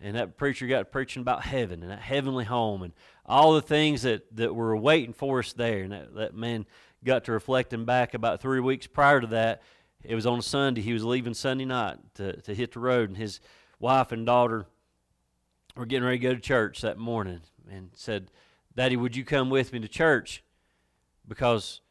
And 0.01 0.15
that 0.15 0.37
preacher 0.37 0.67
got 0.67 0.91
preaching 0.91 1.21
about 1.21 1.43
heaven 1.43 1.81
and 1.81 1.91
that 1.91 2.01
heavenly 2.01 2.45
home 2.45 2.83
and 2.83 2.93
all 3.25 3.53
the 3.53 3.61
things 3.61 4.03
that, 4.03 4.35
that 4.35 4.53
were 4.53 4.77
waiting 4.77 5.13
for 5.13 5.39
us 5.39 5.53
there. 5.53 5.83
And 5.83 5.91
that, 5.91 6.15
that 6.15 6.35
man 6.35 6.65
got 7.03 7.25
to 7.25 7.31
reflecting 7.31 7.85
back 7.85 8.13
about 8.13 8.41
three 8.41 8.59
weeks 8.59 8.87
prior 8.87 9.21
to 9.21 9.27
that. 9.27 9.61
It 10.03 10.15
was 10.15 10.25
on 10.25 10.39
a 10.39 10.43
Sunday. 10.43 10.81
He 10.81 10.93
was 10.93 11.03
leaving 11.03 11.33
Sunday 11.33 11.65
night 11.65 11.97
to, 12.15 12.41
to 12.41 12.53
hit 12.53 12.73
the 12.73 12.79
road, 12.79 13.09
and 13.09 13.17
his 13.17 13.39
wife 13.79 14.11
and 14.11 14.25
daughter 14.25 14.65
were 15.75 15.85
getting 15.85 16.05
ready 16.05 16.17
to 16.19 16.23
go 16.23 16.33
to 16.33 16.39
church 16.39 16.81
that 16.81 16.97
morning 16.97 17.41
and 17.71 17.91
said, 17.93 18.31
Daddy, 18.75 18.95
would 18.95 19.15
you 19.15 19.23
come 19.23 19.49
with 19.49 19.73
me 19.73 19.79
to 19.79 19.87
church? 19.87 20.43
Because 21.27 21.81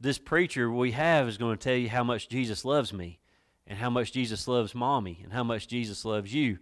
this 0.00 0.18
preacher 0.18 0.70
we 0.70 0.92
have 0.92 1.28
is 1.28 1.38
going 1.38 1.56
to 1.56 1.62
tell 1.62 1.76
you 1.76 1.88
how 1.88 2.02
much 2.02 2.28
Jesus 2.28 2.64
loves 2.64 2.92
me 2.92 3.20
and 3.66 3.78
how 3.78 3.90
much 3.90 4.12
Jesus 4.12 4.48
loves 4.48 4.74
mommy 4.74 5.20
and 5.22 5.32
how 5.32 5.44
much 5.44 5.68
Jesus 5.68 6.04
loves 6.04 6.34
you. 6.34 6.58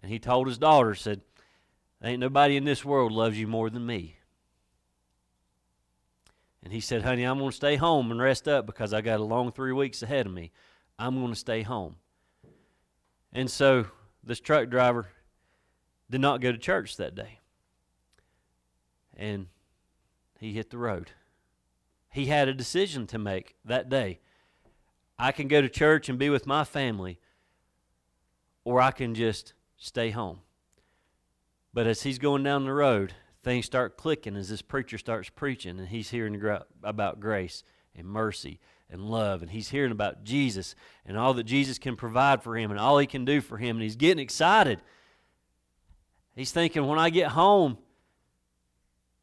And 0.00 0.10
he 0.10 0.18
told 0.18 0.46
his 0.46 0.58
daughter, 0.58 0.94
said, 0.94 1.22
Ain't 2.02 2.20
nobody 2.20 2.56
in 2.56 2.64
this 2.64 2.84
world 2.84 3.12
loves 3.12 3.38
you 3.38 3.46
more 3.46 3.70
than 3.70 3.86
me. 3.86 4.16
And 6.66 6.72
he 6.72 6.80
said, 6.80 7.02
Honey, 7.02 7.22
I'm 7.22 7.38
going 7.38 7.52
to 7.52 7.56
stay 7.56 7.76
home 7.76 8.10
and 8.10 8.20
rest 8.20 8.48
up 8.48 8.66
because 8.66 8.92
I 8.92 9.00
got 9.00 9.20
a 9.20 9.24
long 9.24 9.52
three 9.52 9.70
weeks 9.70 10.02
ahead 10.02 10.26
of 10.26 10.32
me. 10.32 10.50
I'm 10.98 11.14
going 11.14 11.32
to 11.32 11.38
stay 11.38 11.62
home. 11.62 11.94
And 13.32 13.48
so 13.48 13.86
this 14.24 14.40
truck 14.40 14.68
driver 14.68 15.06
did 16.10 16.20
not 16.20 16.40
go 16.40 16.50
to 16.50 16.58
church 16.58 16.96
that 16.96 17.14
day. 17.14 17.38
And 19.16 19.46
he 20.40 20.54
hit 20.54 20.70
the 20.70 20.78
road. 20.78 21.12
He 22.10 22.26
had 22.26 22.48
a 22.48 22.52
decision 22.52 23.06
to 23.06 23.16
make 23.16 23.54
that 23.64 23.88
day. 23.88 24.18
I 25.20 25.30
can 25.30 25.46
go 25.46 25.60
to 25.60 25.68
church 25.68 26.08
and 26.08 26.18
be 26.18 26.30
with 26.30 26.48
my 26.48 26.64
family, 26.64 27.20
or 28.64 28.80
I 28.80 28.90
can 28.90 29.14
just 29.14 29.54
stay 29.76 30.10
home. 30.10 30.40
But 31.72 31.86
as 31.86 32.02
he's 32.02 32.18
going 32.18 32.42
down 32.42 32.64
the 32.64 32.72
road, 32.72 33.14
things 33.46 33.64
start 33.64 33.96
clicking 33.96 34.34
as 34.34 34.48
this 34.48 34.60
preacher 34.60 34.98
starts 34.98 35.28
preaching 35.28 35.78
and 35.78 35.86
he's 35.86 36.10
hearing 36.10 36.42
about 36.82 37.20
grace 37.20 37.62
and 37.94 38.04
mercy 38.04 38.58
and 38.90 39.00
love 39.00 39.40
and 39.40 39.52
he's 39.52 39.68
hearing 39.68 39.92
about 39.92 40.24
Jesus 40.24 40.74
and 41.04 41.16
all 41.16 41.32
that 41.32 41.44
Jesus 41.44 41.78
can 41.78 41.94
provide 41.94 42.42
for 42.42 42.56
him 42.56 42.72
and 42.72 42.80
all 42.80 42.98
he 42.98 43.06
can 43.06 43.24
do 43.24 43.40
for 43.40 43.56
him 43.56 43.76
and 43.76 43.84
he's 43.84 43.94
getting 43.94 44.18
excited. 44.18 44.80
He's 46.34 46.50
thinking, 46.50 46.88
when 46.88 46.98
I 46.98 47.08
get 47.08 47.28
home, 47.28 47.78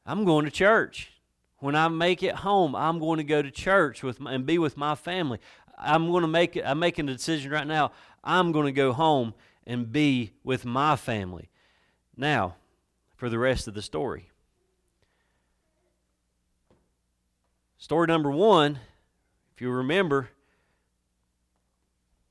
I'm 0.06 0.24
going 0.24 0.46
to 0.46 0.52
church. 0.52 1.12
When 1.60 1.76
I 1.76 1.90
make 1.90 2.24
it 2.24 2.36
home, 2.36 2.78
I'm 2.78 3.00
going 3.00 3.18
to 3.18 3.26
go 3.26 3.42
to 3.42 3.52
church 3.52 4.04
with 4.04 4.22
my, 4.22 4.32
and 4.32 4.46
be 4.46 4.58
with 4.58 4.78
my 4.78 4.96
family. 4.96 5.40
I'm 5.78 6.10
going 6.12 6.22
to 6.22 6.30
make 6.30 6.56
it, 6.56 6.64
I'm 6.66 6.80
making 6.80 7.10
a 7.10 7.14
decision 7.14 7.52
right 7.52 7.68
now. 7.68 7.92
I'm 8.24 8.54
going 8.54 8.68
to 8.68 8.72
go 8.72 8.94
home 8.94 9.34
and 9.68 9.92
be 9.92 10.32
with 10.46 10.64
my 10.64 10.96
family. 10.96 11.50
Now, 12.16 12.56
for 13.24 13.30
the 13.30 13.40
rest 13.40 13.70
of 13.70 13.74
the 13.74 13.82
story. 13.82 14.30
Story 17.78 18.06
number 18.06 18.30
one, 18.30 18.80
if 19.56 19.62
you 19.62 19.70
remember, 19.72 20.28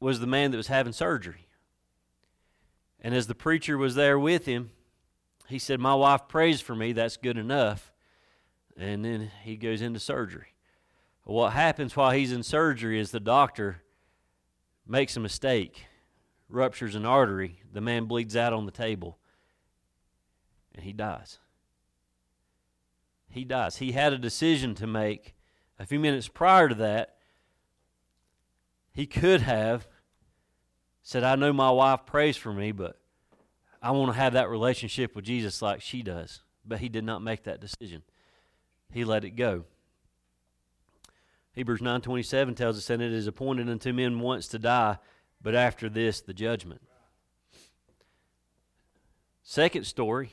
was 0.00 0.20
the 0.20 0.26
man 0.26 0.50
that 0.50 0.59
was 0.59 0.66
having 0.66 0.92
surgery. 0.92 1.46
And 3.00 3.14
as 3.14 3.26
the 3.26 3.35
preacher 3.35 3.78
was 3.78 3.94
there 3.94 4.18
with 4.18 4.44
him, 4.44 4.70
he 5.48 5.59
said, 5.59 5.81
My 5.81 5.94
wife 5.94 6.28
prays 6.28 6.61
for 6.61 6.74
me, 6.74 6.92
that's 6.92 7.16
good 7.16 7.38
enough. 7.38 7.90
And 8.76 9.02
then 9.02 9.31
he 9.44 9.57
goes 9.57 9.81
into 9.81 9.98
surgery. 9.98 10.48
What 11.24 11.55
happens 11.55 11.96
while 11.96 12.11
he's 12.11 12.33
in 12.33 12.42
surgery 12.42 13.00
is 13.00 13.12
the 13.12 13.18
doctor 13.18 13.83
makes 14.87 15.16
a 15.16 15.20
mistake, 15.20 15.87
ruptures 16.50 16.94
an 16.94 17.07
artery, 17.07 17.62
the 17.72 17.81
man 17.81 18.05
bleeds 18.05 18.37
out 18.37 18.52
on 18.52 18.66
the 18.66 18.70
table 18.70 19.16
and 20.75 20.85
he 20.85 20.93
dies. 20.93 21.39
He 23.29 23.45
dies. 23.45 23.77
He 23.77 23.93
had 23.93 24.13
a 24.13 24.19
decision 24.19 24.75
to 24.77 24.87
make 24.87 25.35
a 25.79 25.87
few 25.87 25.99
minutes 25.99 26.29
prior 26.29 26.69
to 26.69 26.75
that. 26.77 27.17
He 28.93 29.07
could 29.07 29.41
have 29.41 29.89
said, 31.03 31.25
I 31.25 31.35
know 31.37 31.53
my 31.53 31.71
wife 31.71 32.07
prays 32.07 32.37
for 32.37 32.53
me, 32.53 32.73
but 32.73 33.01
I 33.81 33.91
want 33.91 34.13
to 34.13 34.19
have 34.19 34.35
that 34.35 34.51
relationship 34.51 35.17
with 35.17 35.25
Jesus 35.25 35.63
like 35.63 35.81
she 35.81 36.03
does. 36.03 36.43
But 36.65 36.79
he 36.79 36.89
did 36.89 37.05
not 37.05 37.23
make 37.23 37.45
that 37.45 37.61
decision. 37.61 38.03
He 38.93 39.05
let 39.05 39.25
it 39.25 39.31
go. 39.31 39.65
Hebrews 41.55 41.81
9:27 41.81 42.57
tells 42.57 42.79
us 42.79 42.87
that 42.87 43.01
it 43.01 43.13
is 43.13 43.27
appointed 43.27 43.69
unto 43.69 43.93
men 43.93 44.21
once 44.21 44.47
to 44.49 44.59
die, 44.59 44.99
but 45.41 45.55
after 45.55 45.89
this 45.89 46.21
the 46.21 46.33
judgment. 46.33 46.81
Second 49.43 49.85
story 49.85 50.33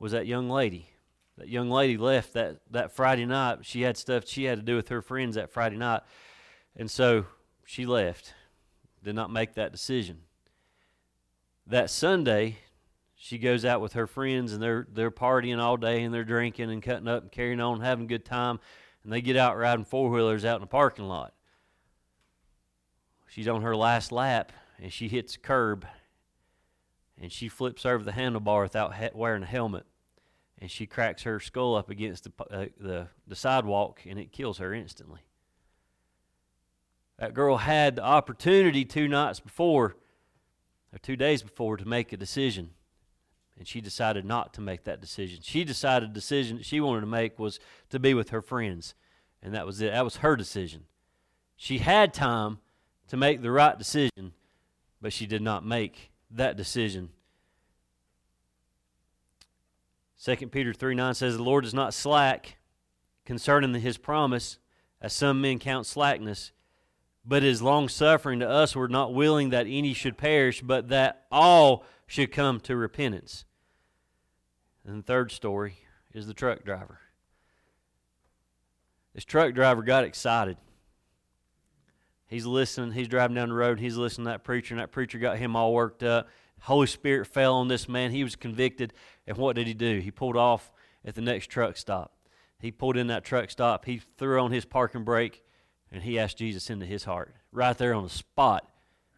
was 0.00 0.12
that 0.12 0.26
young 0.26 0.50
lady. 0.50 0.88
That 1.38 1.48
young 1.48 1.70
lady 1.70 1.96
left 1.96 2.32
that, 2.32 2.56
that 2.70 2.90
Friday 2.90 3.26
night. 3.26 3.58
She 3.62 3.82
had 3.82 3.96
stuff 3.96 4.26
she 4.26 4.44
had 4.44 4.58
to 4.58 4.64
do 4.64 4.74
with 4.74 4.88
her 4.88 5.02
friends 5.02 5.36
that 5.36 5.50
Friday 5.50 5.76
night. 5.76 6.02
And 6.74 6.90
so 6.90 7.26
she 7.64 7.86
left. 7.86 8.34
Did 9.04 9.14
not 9.14 9.30
make 9.30 9.54
that 9.54 9.72
decision. 9.72 10.22
That 11.66 11.88
Sunday, 11.88 12.58
she 13.14 13.38
goes 13.38 13.64
out 13.64 13.80
with 13.80 13.92
her 13.92 14.06
friends 14.06 14.52
and 14.52 14.62
they're 14.62 14.86
they're 14.92 15.10
partying 15.10 15.58
all 15.58 15.76
day 15.76 16.02
and 16.02 16.12
they're 16.12 16.24
drinking 16.24 16.70
and 16.70 16.82
cutting 16.82 17.08
up 17.08 17.22
and 17.22 17.32
carrying 17.32 17.60
on, 17.60 17.80
having 17.80 18.04
a 18.04 18.08
good 18.08 18.24
time, 18.24 18.58
and 19.04 19.12
they 19.12 19.20
get 19.20 19.36
out 19.36 19.56
riding 19.56 19.84
four 19.84 20.10
wheelers 20.10 20.44
out 20.44 20.56
in 20.56 20.62
the 20.62 20.66
parking 20.66 21.06
lot. 21.06 21.32
She's 23.28 23.48
on 23.48 23.62
her 23.62 23.76
last 23.76 24.10
lap 24.10 24.52
and 24.82 24.92
she 24.92 25.08
hits 25.08 25.36
a 25.36 25.38
curb 25.38 25.86
and 27.20 27.30
she 27.30 27.48
flips 27.48 27.86
over 27.86 28.02
the 28.02 28.12
handlebar 28.12 28.62
without 28.62 28.94
ha- 28.94 29.10
wearing 29.14 29.42
a 29.42 29.46
helmet 29.46 29.86
and 30.60 30.70
she 30.70 30.86
cracks 30.86 31.22
her 31.22 31.40
skull 31.40 31.74
up 31.74 31.88
against 31.88 32.24
the, 32.24 32.32
uh, 32.50 32.66
the, 32.78 33.08
the 33.26 33.36
sidewalk 33.36 34.02
and 34.06 34.18
it 34.18 34.32
kills 34.32 34.58
her 34.58 34.74
instantly. 34.74 35.20
That 37.18 37.34
girl 37.34 37.58
had 37.58 37.96
the 37.96 38.04
opportunity 38.04 38.84
two 38.84 39.08
nights 39.08 39.40
before, 39.40 39.96
or 40.92 40.98
two 41.02 41.16
days 41.16 41.42
before, 41.42 41.76
to 41.76 41.86
make 41.86 42.12
a 42.12 42.16
decision. 42.16 42.70
And 43.58 43.68
she 43.68 43.80
decided 43.82 44.24
not 44.24 44.54
to 44.54 44.62
make 44.62 44.84
that 44.84 45.02
decision. 45.02 45.40
She 45.42 45.64
decided 45.64 46.10
the 46.10 46.14
decision 46.14 46.58
that 46.58 46.66
she 46.66 46.80
wanted 46.80 47.02
to 47.02 47.06
make 47.06 47.38
was 47.38 47.60
to 47.90 47.98
be 47.98 48.14
with 48.14 48.30
her 48.30 48.40
friends. 48.40 48.94
And 49.42 49.54
that 49.54 49.66
was 49.66 49.80
it. 49.82 49.92
That 49.92 50.04
was 50.04 50.16
her 50.16 50.34
decision. 50.34 50.84
She 51.56 51.78
had 51.78 52.14
time 52.14 52.58
to 53.08 53.18
make 53.18 53.42
the 53.42 53.50
right 53.50 53.76
decision, 53.76 54.32
but 55.02 55.12
she 55.12 55.26
did 55.26 55.42
not 55.42 55.64
make 55.64 56.10
that 56.30 56.56
decision 56.56 57.10
2 60.22 60.36
Peter 60.48 60.72
3 60.72 60.94
9 60.94 61.14
says, 61.14 61.36
The 61.36 61.42
Lord 61.42 61.64
is 61.64 61.74
not 61.74 61.94
slack 61.94 62.58
concerning 63.24 63.74
his 63.74 63.96
promise, 63.96 64.58
as 65.00 65.12
some 65.12 65.40
men 65.40 65.58
count 65.58 65.86
slackness, 65.86 66.52
but 67.24 67.42
is 67.42 67.62
long 67.62 67.88
suffering 67.88 68.40
to 68.40 68.48
us. 68.48 68.76
We're 68.76 68.88
not 68.88 69.14
willing 69.14 69.50
that 69.50 69.66
any 69.66 69.94
should 69.94 70.18
perish, 70.18 70.60
but 70.60 70.88
that 70.88 71.26
all 71.30 71.84
should 72.06 72.32
come 72.32 72.60
to 72.60 72.76
repentance. 72.76 73.44
And 74.84 74.98
the 74.98 75.06
third 75.06 75.30
story 75.30 75.78
is 76.12 76.26
the 76.26 76.34
truck 76.34 76.64
driver. 76.64 76.98
This 79.14 79.24
truck 79.24 79.54
driver 79.54 79.82
got 79.82 80.04
excited. 80.04 80.56
He's 82.26 82.46
listening, 82.46 82.92
he's 82.92 83.08
driving 83.08 83.34
down 83.34 83.48
the 83.48 83.54
road, 83.54 83.80
he's 83.80 83.96
listening 83.96 84.26
to 84.26 84.30
that 84.32 84.44
preacher, 84.44 84.74
and 84.74 84.80
that 84.80 84.92
preacher 84.92 85.18
got 85.18 85.38
him 85.38 85.56
all 85.56 85.72
worked 85.74 86.02
up. 86.02 86.28
Holy 86.62 86.86
Spirit 86.86 87.26
fell 87.26 87.54
on 87.54 87.68
this 87.68 87.88
man. 87.88 88.10
He 88.10 88.24
was 88.24 88.36
convicted. 88.36 88.92
And 89.26 89.36
what 89.36 89.56
did 89.56 89.66
he 89.66 89.74
do? 89.74 89.98
He 89.98 90.10
pulled 90.10 90.36
off 90.36 90.72
at 91.04 91.14
the 91.14 91.20
next 91.20 91.48
truck 91.48 91.76
stop. 91.76 92.14
He 92.60 92.70
pulled 92.70 92.96
in 92.96 93.06
that 93.06 93.24
truck 93.24 93.50
stop. 93.50 93.84
He 93.86 94.02
threw 94.18 94.40
on 94.40 94.52
his 94.52 94.64
parking 94.64 95.04
brake 95.04 95.42
and 95.90 96.02
he 96.02 96.18
asked 96.18 96.38
Jesus 96.38 96.70
into 96.70 96.86
his 96.86 97.04
heart. 97.04 97.34
Right 97.52 97.76
there 97.76 97.94
on 97.94 98.04
the 98.04 98.10
spot. 98.10 98.68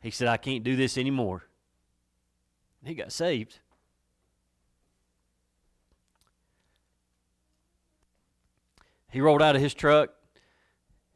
He 0.01 0.11
said, 0.11 0.29
I 0.29 0.37
can't 0.37 0.65
do 0.65 0.77
this 0.77 0.97
anymore. 0.97 1.45
He 2.85 2.95
got 2.95 3.13
saved. 3.13 3.61
He 9.11 9.21
rolled 9.21 9.43
out 9.43 9.55
of 9.55 9.63
his 9.63 9.75
truck, 9.75 10.11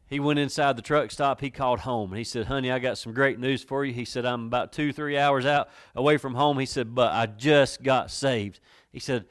he 0.09 0.21
went 0.21 0.39
inside 0.39 0.77
the 0.77 0.83
truck 0.83 1.11
stop. 1.11 1.41
He 1.41 1.51
called 1.51 1.81
home 1.81 2.13
and 2.13 2.19
he 2.19 2.25
said, 2.25 2.47
Honey, 2.47 2.71
I 2.71 2.79
got 2.79 2.97
some 2.97 3.13
great 3.13 3.41
news 3.41 3.65
for 3.65 3.85
you. 3.85 3.93
He 3.93 4.05
said, 4.05 4.25
I'm 4.25 4.47
about 4.47 4.73
two, 4.73 4.93
three 4.93 5.19
hours 5.19 5.45
out 5.45 5.69
away 5.95 6.17
from 6.17 6.35
home. 6.35 6.59
He 6.59 6.67
said, 6.67 6.95
But 6.95 7.13
I 7.13 7.27
just 7.27 7.83
got 7.83 8.11
saved. 8.11 8.61
He 8.93 9.01
said, 9.01 9.25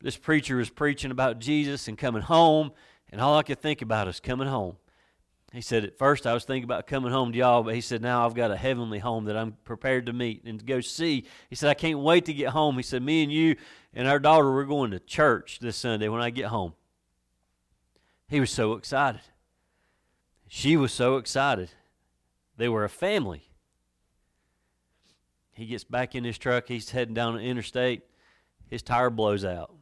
This 0.00 0.16
preacher 0.16 0.56
was 0.56 0.70
preaching 0.70 1.10
about 1.10 1.40
Jesus 1.40 1.88
and 1.88 1.98
coming 1.98 2.22
home, 2.22 2.72
and 3.12 3.20
all 3.20 3.36
I 3.36 3.42
could 3.42 3.60
think 3.60 3.82
about 3.82 4.08
is 4.08 4.18
coming 4.18 4.48
home. 4.48 4.76
He 5.52 5.60
said, 5.60 5.84
At 5.84 5.98
first 5.98 6.26
I 6.26 6.32
was 6.32 6.44
thinking 6.44 6.64
about 6.64 6.86
coming 6.86 7.12
home 7.12 7.30
to 7.32 7.38
y'all, 7.38 7.62
but 7.62 7.74
he 7.74 7.82
said, 7.82 8.00
Now 8.00 8.24
I've 8.24 8.34
got 8.34 8.50
a 8.50 8.56
heavenly 8.56 9.00
home 9.00 9.26
that 9.26 9.36
I'm 9.36 9.52
prepared 9.64 10.06
to 10.06 10.14
meet 10.14 10.42
and 10.44 10.58
to 10.58 10.64
go 10.64 10.80
see. 10.80 11.26
He 11.50 11.54
said, 11.54 11.68
I 11.68 11.74
can't 11.74 11.98
wait 11.98 12.24
to 12.24 12.32
get 12.32 12.48
home. 12.48 12.76
He 12.76 12.82
said, 12.82 13.02
Me 13.02 13.22
and 13.22 13.30
you 13.30 13.56
and 13.92 14.08
our 14.08 14.18
daughter, 14.18 14.50
we're 14.50 14.64
going 14.64 14.90
to 14.92 15.00
church 15.00 15.58
this 15.60 15.76
Sunday 15.76 16.08
when 16.08 16.22
I 16.22 16.30
get 16.30 16.46
home. 16.46 16.72
He 18.26 18.40
was 18.40 18.50
so 18.50 18.72
excited. 18.72 19.20
She 20.48 20.76
was 20.76 20.92
so 20.92 21.16
excited. 21.16 21.70
They 22.56 22.68
were 22.68 22.84
a 22.84 22.88
family. 22.88 23.48
He 25.52 25.66
gets 25.66 25.84
back 25.84 26.14
in 26.14 26.24
his 26.24 26.38
truck. 26.38 26.68
He's 26.68 26.90
heading 26.90 27.14
down 27.14 27.34
the 27.34 27.40
interstate. 27.40 28.02
His 28.68 28.82
tire 28.82 29.10
blows 29.10 29.44
out. 29.44 29.72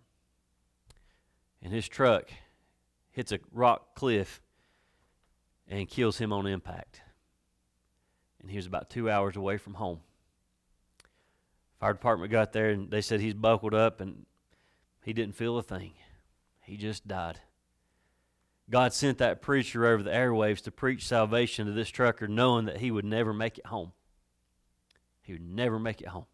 And 1.63 1.73
his 1.73 1.89
truck 1.89 2.31
hits 3.11 3.33
a 3.33 3.39
rock 3.53 3.95
cliff 3.95 4.41
and 5.69 5.89
kills 5.89 6.19
him 6.19 6.33
on 6.33 6.47
impact. 6.47 7.01
And 8.41 8.51
he 8.51 8.57
was 8.57 8.67
about 8.67 8.91
two 8.91 9.09
hours 9.09 9.37
away 9.37 9.57
from 9.57 9.75
home. 9.75 10.01
Fire 11.79 11.93
department 11.93 12.31
got 12.31 12.53
there 12.53 12.71
and 12.71 12.91
they 12.91 13.01
said 13.01 13.21
he's 13.21 13.35
buckled 13.35 13.75
up 13.75 14.01
and 14.01 14.27
he 15.05 15.13
didn't 15.13 15.37
feel 15.37 15.57
a 15.59 15.63
thing. 15.63 15.93
He 16.63 16.77
just 16.77 17.09
died. 17.09 17.41
God 18.71 18.93
sent 18.93 19.19
that 19.19 19.43
preacher 19.43 19.87
over 19.87 20.03
the 20.03 20.11
airwaves 20.11 20.63
to 20.63 20.71
preach 20.71 21.07
salvation 21.07 21.67
to 21.67 21.73
this 21.73 21.91
trucker, 21.91 22.27
knowing 22.27 22.65
that 22.67 22.79
he 22.79 22.91
would 22.91 23.05
never 23.05 23.33
make 23.33 23.59
it 23.59 23.67
home. 23.67 23.93
He 25.21 25.33
would 25.33 25.47
never 25.47 25.79
make 25.79 26.01
it 26.01 26.09
home. 26.09 26.27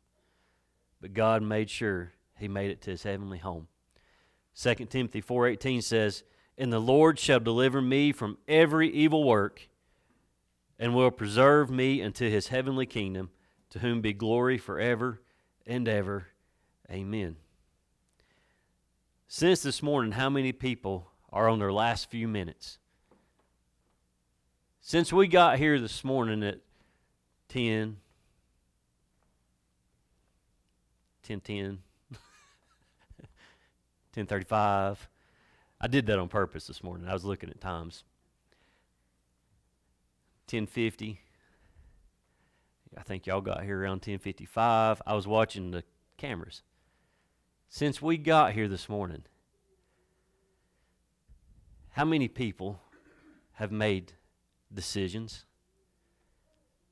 But 1.00 1.14
God 1.14 1.42
made 1.42 1.70
sure 1.70 2.12
he 2.36 2.48
made 2.48 2.70
it 2.70 2.80
to 2.82 2.90
his 2.90 3.02
heavenly 3.02 3.38
home. 3.38 3.68
2 4.54 4.90
Timothy 4.90 5.20
4:18 5.20 5.82
says, 5.82 6.24
"And 6.56 6.72
the 6.72 6.80
Lord 6.80 7.18
shall 7.18 7.40
deliver 7.40 7.80
me 7.80 8.12
from 8.12 8.38
every 8.48 8.88
evil 8.88 9.24
work, 9.24 9.68
and 10.78 10.94
will 10.94 11.10
preserve 11.10 11.70
me 11.70 12.02
unto 12.02 12.28
his 12.28 12.48
heavenly 12.48 12.86
kingdom, 12.86 13.30
to 13.70 13.80
whom 13.80 14.00
be 14.00 14.12
glory 14.12 14.58
forever 14.58 15.22
and 15.66 15.88
ever. 15.88 16.28
Amen." 16.90 17.36
Since 19.26 19.62
this 19.62 19.82
morning, 19.82 20.12
how 20.12 20.30
many 20.30 20.52
people 20.52 21.12
are 21.32 21.48
on 21.48 21.58
their 21.58 21.72
last 21.72 22.10
few 22.10 22.28
minutes. 22.28 22.78
Since 24.80 25.12
we 25.12 25.28
got 25.28 25.58
here 25.58 25.78
this 25.78 26.02
morning 26.02 26.42
at 26.42 26.60
10, 27.48 27.98
10 31.22 31.40
10, 31.40 31.78
1035, 34.14 35.08
I 35.80 35.86
did 35.86 36.06
that 36.06 36.18
on 36.18 36.28
purpose 36.28 36.66
this 36.66 36.82
morning. 36.82 37.06
I 37.06 37.12
was 37.12 37.24
looking 37.24 37.50
at 37.50 37.60
times. 37.60 38.04
1050. 40.50 41.20
I 42.96 43.02
think 43.02 43.26
y'all 43.26 43.42
got 43.42 43.62
here 43.62 43.78
around 43.78 44.00
1055. 44.00 45.02
I 45.06 45.14
was 45.14 45.26
watching 45.26 45.70
the 45.70 45.84
cameras. 46.16 46.62
Since 47.68 48.00
we 48.00 48.16
got 48.16 48.52
here 48.52 48.66
this 48.66 48.88
morning, 48.88 49.24
how 51.90 52.04
many 52.04 52.28
people 52.28 52.80
have 53.52 53.72
made 53.72 54.12
decisions? 54.72 55.44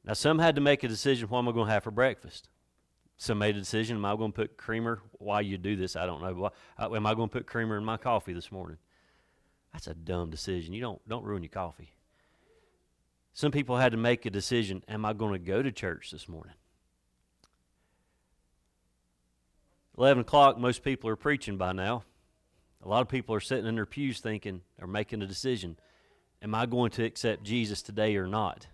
Now, 0.04 0.12
some 0.12 0.38
had 0.38 0.54
to 0.54 0.60
make 0.60 0.84
a 0.84 0.88
decision 0.88 1.28
what 1.28 1.38
am 1.40 1.48
I 1.48 1.52
going 1.52 1.66
to 1.66 1.72
have 1.72 1.84
for 1.84 1.90
breakfast? 1.90 2.48
Some 3.18 3.38
made 3.38 3.56
a 3.56 3.60
decision, 3.60 3.96
am 3.96 4.04
I 4.04 4.14
going 4.14 4.32
to 4.32 4.36
put 4.36 4.56
creamer? 4.56 5.00
Why 5.12 5.40
you 5.40 5.56
do 5.56 5.74
this, 5.74 5.96
I 5.96 6.04
don't 6.04 6.20
know. 6.20 6.34
Why, 6.34 6.50
uh, 6.78 6.94
am 6.94 7.06
I 7.06 7.14
going 7.14 7.28
to 7.28 7.32
put 7.32 7.46
creamer 7.46 7.78
in 7.78 7.84
my 7.84 7.96
coffee 7.96 8.34
this 8.34 8.52
morning? 8.52 8.76
That's 9.72 9.86
a 9.86 9.94
dumb 9.94 10.30
decision. 10.30 10.74
You 10.74 10.82
don't, 10.82 11.08
don't 11.08 11.24
ruin 11.24 11.42
your 11.42 11.50
coffee. 11.50 11.92
Some 13.32 13.52
people 13.52 13.76
had 13.76 13.92
to 13.92 13.98
make 13.98 14.26
a 14.26 14.30
decision, 14.30 14.82
am 14.88 15.04
I 15.04 15.12
going 15.12 15.32
to 15.32 15.38
go 15.38 15.62
to 15.62 15.72
church 15.72 16.10
this 16.10 16.28
morning? 16.28 16.54
11 19.98 20.22
o'clock, 20.22 20.58
most 20.58 20.82
people 20.82 21.08
are 21.08 21.16
preaching 21.16 21.56
by 21.56 21.72
now. 21.72 22.04
A 22.86 22.88
lot 22.88 23.02
of 23.02 23.08
people 23.08 23.34
are 23.34 23.40
sitting 23.40 23.66
in 23.66 23.74
their 23.74 23.84
pews 23.84 24.20
thinking, 24.20 24.60
or 24.80 24.86
making 24.86 25.20
a 25.20 25.26
decision 25.26 25.76
Am 26.42 26.54
I 26.54 26.66
going 26.66 26.90
to 26.92 27.04
accept 27.04 27.42
Jesus 27.42 27.82
today 27.82 28.14
or 28.16 28.26
not? 28.26 28.66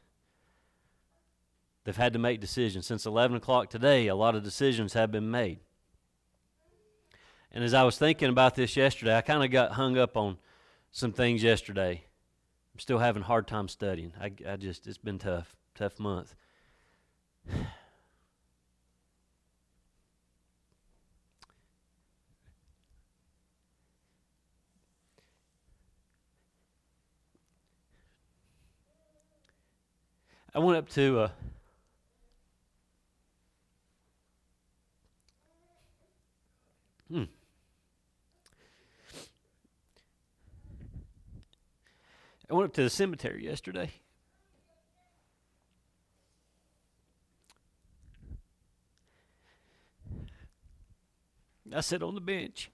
They've 1.85 1.97
had 1.97 2.13
to 2.13 2.19
make 2.19 2.41
decisions. 2.41 2.87
Since 2.87 3.07
11 3.07 3.37
o'clock 3.37 3.71
today, 3.71 4.09
a 4.09 4.17
lot 4.17 4.35
of 4.35 4.43
decisions 4.43 4.93
have 4.95 5.13
been 5.13 5.31
made. 5.31 5.61
And 7.53 7.63
as 7.63 7.73
I 7.73 7.85
was 7.85 7.97
thinking 7.97 8.29
about 8.29 8.57
this 8.57 8.77
yesterday, 8.77 9.17
I 9.17 9.21
kind 9.21 9.45
of 9.45 9.51
got 9.51 9.73
hung 9.73 9.97
up 9.97 10.17
on 10.17 10.39
some 10.91 11.13
things 11.13 11.43
yesterday. 11.43 12.05
I'm 12.75 12.81
still 12.81 12.99
having 12.99 13.23
a 13.23 13.27
hard 13.27 13.47
time 13.47 13.69
studying. 13.69 14.13
I, 14.21 14.33
I 14.47 14.57
just, 14.57 14.87
it's 14.89 14.99
been 14.99 15.21
tough, 15.21 15.55
tough 15.75 16.01
month. 16.01 16.35
I 30.55 30.59
went 30.59 30.77
up 30.77 30.89
to 30.91 31.19
uh, 31.19 31.29
hmm. 37.11 37.25
I 42.51 42.55
went 42.55 42.67
up 42.67 42.75
to 42.75 42.83
the 42.83 42.91
cemetery 42.91 43.47
yesterday. 43.47 43.93
I 51.75 51.81
sat 51.81 52.03
on 52.03 52.15
the 52.15 52.21
bench. 52.21 52.71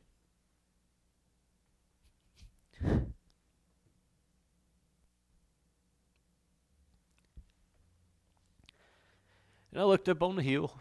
And 9.73 9.81
I 9.81 9.85
looked 9.85 10.09
up 10.09 10.23
on 10.23 10.37
the 10.37 10.43
hill. 10.43 10.79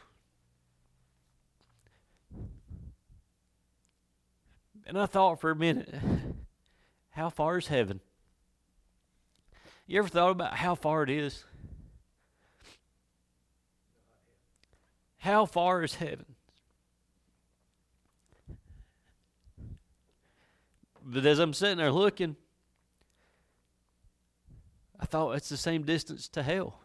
And 4.86 4.98
I 4.98 5.06
thought 5.06 5.42
for 5.42 5.52
a 5.52 5.56
minute, 5.56 5.94
how 7.12 7.30
far 7.30 7.58
is 7.58 7.68
heaven? 7.68 8.00
You 9.86 10.00
ever 10.00 10.08
thought 10.08 10.32
about 10.32 10.56
how 10.56 10.76
far 10.76 11.04
it 11.04 11.10
is? 11.10 11.44
How 15.18 15.46
far 15.46 15.84
is 15.84 15.96
heaven? 15.96 16.26
But 21.04 21.26
as 21.26 21.40
I'm 21.40 21.54
sitting 21.54 21.78
there 21.78 21.92
looking, 21.92 22.36
I 25.00 25.06
thought 25.06 25.32
it's 25.32 25.50
the 25.50 25.58
same 25.58 25.84
distance 25.84 26.28
to 26.30 26.44
hell. 26.44 26.80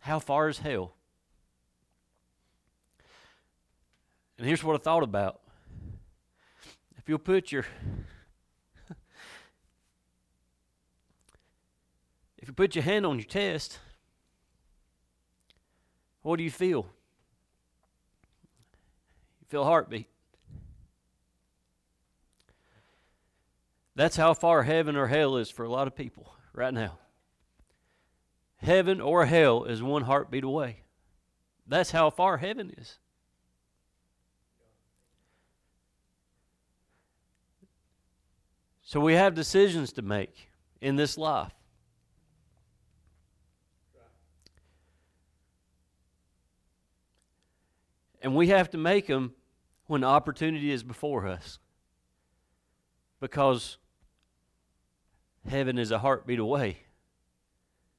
How 0.00 0.18
far 0.18 0.48
is 0.48 0.58
hell? 0.58 0.95
And 4.38 4.46
here's 4.46 4.62
what 4.62 4.74
I 4.74 4.78
thought 4.78 5.02
about. 5.02 5.40
If 6.96 7.08
you'll 7.08 7.18
put 7.18 7.52
your 7.52 7.64
if 12.38 12.48
you 12.48 12.52
put 12.52 12.74
your 12.74 12.84
hand 12.84 13.06
on 13.06 13.16
your 13.16 13.26
chest, 13.26 13.78
what 16.22 16.36
do 16.36 16.44
you 16.44 16.50
feel? 16.50 16.86
You 19.40 19.46
feel 19.48 19.62
a 19.62 19.66
heartbeat. 19.66 20.08
That's 23.94 24.16
how 24.16 24.34
far 24.34 24.64
heaven 24.64 24.96
or 24.96 25.06
hell 25.06 25.36
is 25.38 25.48
for 25.50 25.64
a 25.64 25.70
lot 25.70 25.86
of 25.86 25.96
people 25.96 26.34
right 26.52 26.74
now. 26.74 26.98
Heaven 28.58 29.00
or 29.00 29.24
hell 29.26 29.64
is 29.64 29.82
one 29.82 30.02
heartbeat 30.02 30.44
away. 30.44 30.82
That's 31.66 31.92
how 31.92 32.10
far 32.10 32.36
heaven 32.36 32.74
is. 32.76 32.98
So 38.86 39.00
we 39.00 39.14
have 39.14 39.34
decisions 39.34 39.92
to 39.94 40.02
make 40.02 40.48
in 40.80 40.94
this 40.94 41.18
life. 41.18 41.52
And 48.22 48.36
we 48.36 48.46
have 48.48 48.70
to 48.70 48.78
make 48.78 49.08
them 49.08 49.34
when 49.86 50.04
opportunity 50.04 50.70
is 50.70 50.84
before 50.84 51.26
us. 51.26 51.58
Because 53.18 53.76
heaven 55.48 55.78
is 55.78 55.90
a 55.90 55.98
heartbeat 55.98 56.38
away, 56.38 56.78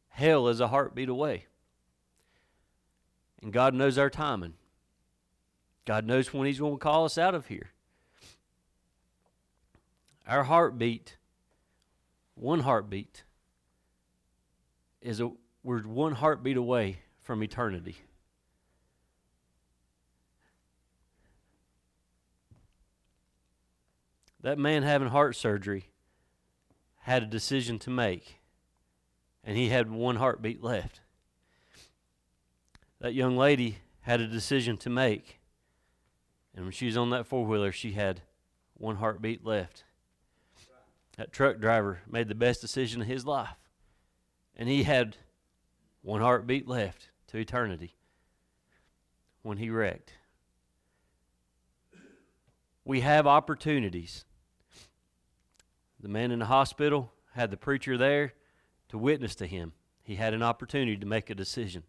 hell 0.08 0.48
is 0.48 0.62
a 0.62 0.70
heartbeat 0.70 1.10
away. 1.10 1.48
And 3.42 3.52
God 3.52 3.74
knows 3.74 3.98
our 3.98 4.10
timing. 4.10 4.54
God 5.84 6.06
knows 6.06 6.34
when 6.34 6.48
He's 6.48 6.60
going 6.60 6.76
to 6.76 6.80
call 6.80 7.04
us 7.04 7.18
out 7.18 7.36
of 7.36 7.48
here. 7.48 7.72
Our 10.28 10.44
heartbeat, 10.44 11.16
one 12.36 12.60
heartbeat, 12.60 13.24
is 15.02 15.22
a 15.22 15.32
we're 15.64 15.82
one 15.84 16.14
heartbeat 16.14 16.58
away 16.58 17.00
from 17.22 17.42
eternity. 17.42 17.96
That 24.42 24.60
man 24.60 24.84
having 24.84 25.08
heart 25.08 25.38
surgery 25.38 25.90
had 27.02 27.24
a 27.24 27.26
decision 27.26 27.80
to 27.80 27.90
make, 27.90 28.42
and 29.46 29.56
he 29.58 29.70
had 29.70 29.90
one 29.90 30.18
heartbeat 30.18 30.62
left. 30.62 31.00
That 33.00 33.14
young 33.14 33.38
lady 33.38 33.78
had 34.02 34.20
a 34.20 34.28
decision 34.28 34.76
to 34.78 34.90
make, 34.90 35.40
and 36.54 36.66
when 36.66 36.74
she 36.74 36.86
was 36.86 36.98
on 36.98 37.12
that 37.12 37.28
four 37.28 37.46
wheeler, 37.46 37.72
she 37.72 37.94
had 37.94 38.24
one 38.74 38.98
heartbeat 38.98 39.46
left. 39.46 39.86
That 41.18 41.34
truck 41.34 41.60
driver 41.60 42.02
made 42.10 42.28
the 42.28 42.36
best 42.36 42.62
decision 42.62 43.02
of 43.02 43.08
his 43.08 43.26
life. 43.26 43.58
And 44.56 44.70
he 44.70 44.84
had 44.84 45.18
one 46.02 46.22
heartbeat 46.22 46.68
left 46.68 47.10
to 47.28 47.38
eternity 47.38 47.96
when 49.42 49.58
he 49.58 49.70
wrecked. 49.70 50.14
We 52.86 53.02
have 53.02 53.28
opportunities. 53.28 54.26
The 56.00 56.08
man 56.08 56.32
in 56.32 56.40
the 56.40 56.46
hospital 56.46 57.12
had 57.34 57.52
the 57.52 57.58
preacher 57.58 57.98
there 57.98 58.34
to 58.90 58.98
witness 58.98 59.36
to 59.36 59.48
him. 59.48 59.74
He 60.04 60.16
had 60.16 60.34
an 60.34 60.44
opportunity 60.44 60.96
to 60.98 61.06
make 61.06 61.30
a 61.30 61.36
decision. 61.36 61.84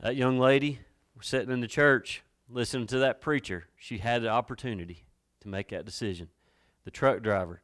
That 0.00 0.16
young 0.16 0.38
lady 0.38 0.80
was 1.16 1.26
sitting 1.26 1.52
in 1.52 1.60
the 1.60 1.68
church 1.68 2.22
listening 2.48 2.88
to 2.88 2.98
that 2.98 3.20
preacher. 3.20 3.68
She 3.76 3.98
had 3.98 4.22
the 4.22 4.28
opportunity 4.28 5.04
to 5.40 5.48
make 5.48 5.68
that 5.68 5.84
decision 5.84 6.28
the 6.84 6.90
truck 6.90 7.22
driver 7.22 7.62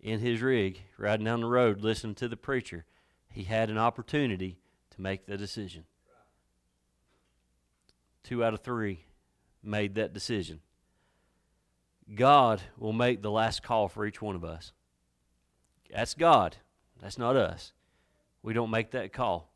in 0.00 0.20
his 0.20 0.40
rig 0.40 0.82
riding 0.98 1.24
down 1.24 1.40
the 1.40 1.46
road 1.46 1.82
listening 1.82 2.14
to 2.16 2.28
the 2.28 2.36
preacher, 2.36 2.84
he 3.28 3.44
had 3.44 3.70
an 3.70 3.78
opportunity 3.78 4.58
to 4.90 5.00
make 5.00 5.26
the 5.26 5.36
decision. 5.36 5.84
Two 8.22 8.42
out 8.42 8.54
of 8.54 8.60
three 8.60 9.04
made 9.62 9.94
that 9.94 10.12
decision. 10.12 10.60
God 12.14 12.62
will 12.78 12.92
make 12.92 13.20
the 13.20 13.30
last 13.30 13.62
call 13.62 13.88
for 13.88 14.06
each 14.06 14.22
one 14.22 14.36
of 14.36 14.44
us. 14.44 14.72
That's 15.92 16.14
God. 16.14 16.56
That's 17.00 17.18
not 17.18 17.36
us. 17.36 17.72
We 18.42 18.52
don't 18.52 18.70
make 18.70 18.92
that 18.92 19.12
call. 19.12 19.50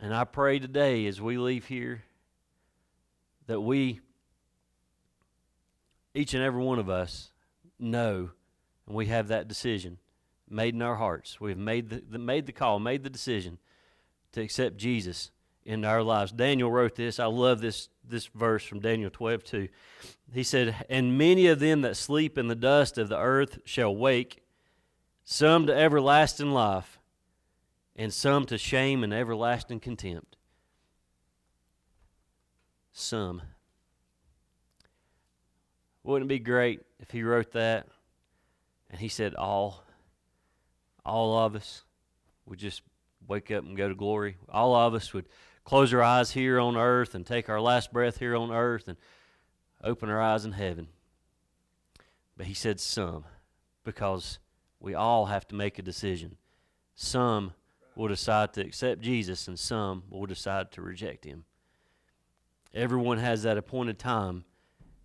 And 0.00 0.14
I 0.14 0.24
pray 0.24 0.58
today 0.58 1.06
as 1.06 1.20
we 1.20 1.38
leave 1.38 1.66
here 1.66 2.02
that 3.46 3.60
we 3.60 4.00
each 6.16 6.34
and 6.34 6.42
every 6.42 6.62
one 6.62 6.78
of 6.78 6.88
us 6.88 7.30
know 7.78 8.30
and 8.86 8.94
we 8.94 9.06
have 9.06 9.28
that 9.28 9.48
decision 9.48 9.98
made 10.48 10.74
in 10.74 10.82
our 10.82 10.96
hearts. 10.96 11.40
We've 11.40 11.58
made 11.58 11.90
the, 11.90 12.02
the, 12.08 12.18
made 12.18 12.46
the 12.46 12.52
call, 12.52 12.78
made 12.78 13.02
the 13.02 13.10
decision 13.10 13.58
to 14.32 14.40
accept 14.40 14.76
Jesus 14.76 15.30
in 15.64 15.84
our 15.84 16.02
lives. 16.02 16.30
Daniel 16.30 16.70
wrote 16.70 16.94
this. 16.94 17.18
I 17.18 17.26
love 17.26 17.60
this 17.60 17.88
this 18.08 18.26
verse 18.26 18.64
from 18.64 18.78
Daniel 18.78 19.10
12 19.10 19.42
2. 19.42 19.68
He 20.32 20.44
said, 20.44 20.86
And 20.88 21.18
many 21.18 21.48
of 21.48 21.58
them 21.58 21.80
that 21.80 21.96
sleep 21.96 22.38
in 22.38 22.46
the 22.46 22.54
dust 22.54 22.98
of 22.98 23.08
the 23.08 23.18
earth 23.18 23.58
shall 23.64 23.94
wake, 23.94 24.44
some 25.24 25.66
to 25.66 25.74
everlasting 25.76 26.52
life, 26.52 27.00
and 27.96 28.12
some 28.12 28.46
to 28.46 28.58
shame 28.58 29.02
and 29.02 29.12
everlasting 29.12 29.80
contempt. 29.80 30.36
Some. 32.92 33.42
Wouldn't 36.06 36.30
it 36.30 36.34
be 36.34 36.38
great 36.38 36.82
if 37.00 37.10
he 37.10 37.24
wrote 37.24 37.50
that 37.52 37.88
and 38.90 39.00
he 39.00 39.08
said 39.08 39.34
all 39.34 39.82
all 41.04 41.36
of 41.36 41.56
us 41.56 41.82
would 42.46 42.60
just 42.60 42.82
wake 43.26 43.50
up 43.50 43.64
and 43.64 43.76
go 43.76 43.88
to 43.88 43.94
glory. 43.94 44.36
All 44.48 44.76
of 44.76 44.94
us 44.94 45.12
would 45.12 45.26
close 45.64 45.92
our 45.92 46.02
eyes 46.02 46.30
here 46.30 46.60
on 46.60 46.76
earth 46.76 47.16
and 47.16 47.26
take 47.26 47.48
our 47.48 47.60
last 47.60 47.92
breath 47.92 48.18
here 48.18 48.36
on 48.36 48.52
earth 48.52 48.86
and 48.86 48.96
open 49.82 50.08
our 50.08 50.22
eyes 50.22 50.44
in 50.44 50.52
heaven. 50.52 50.86
But 52.36 52.46
he 52.46 52.54
said 52.54 52.78
some 52.78 53.24
because 53.82 54.38
we 54.78 54.94
all 54.94 55.26
have 55.26 55.48
to 55.48 55.56
make 55.56 55.76
a 55.76 55.82
decision. 55.82 56.36
Some 56.94 57.52
will 57.96 58.08
decide 58.08 58.52
to 58.52 58.60
accept 58.60 59.00
Jesus 59.00 59.48
and 59.48 59.58
some 59.58 60.04
will 60.08 60.26
decide 60.26 60.70
to 60.72 60.82
reject 60.82 61.24
him. 61.24 61.46
Everyone 62.72 63.18
has 63.18 63.42
that 63.42 63.58
appointed 63.58 63.98
time 63.98 64.44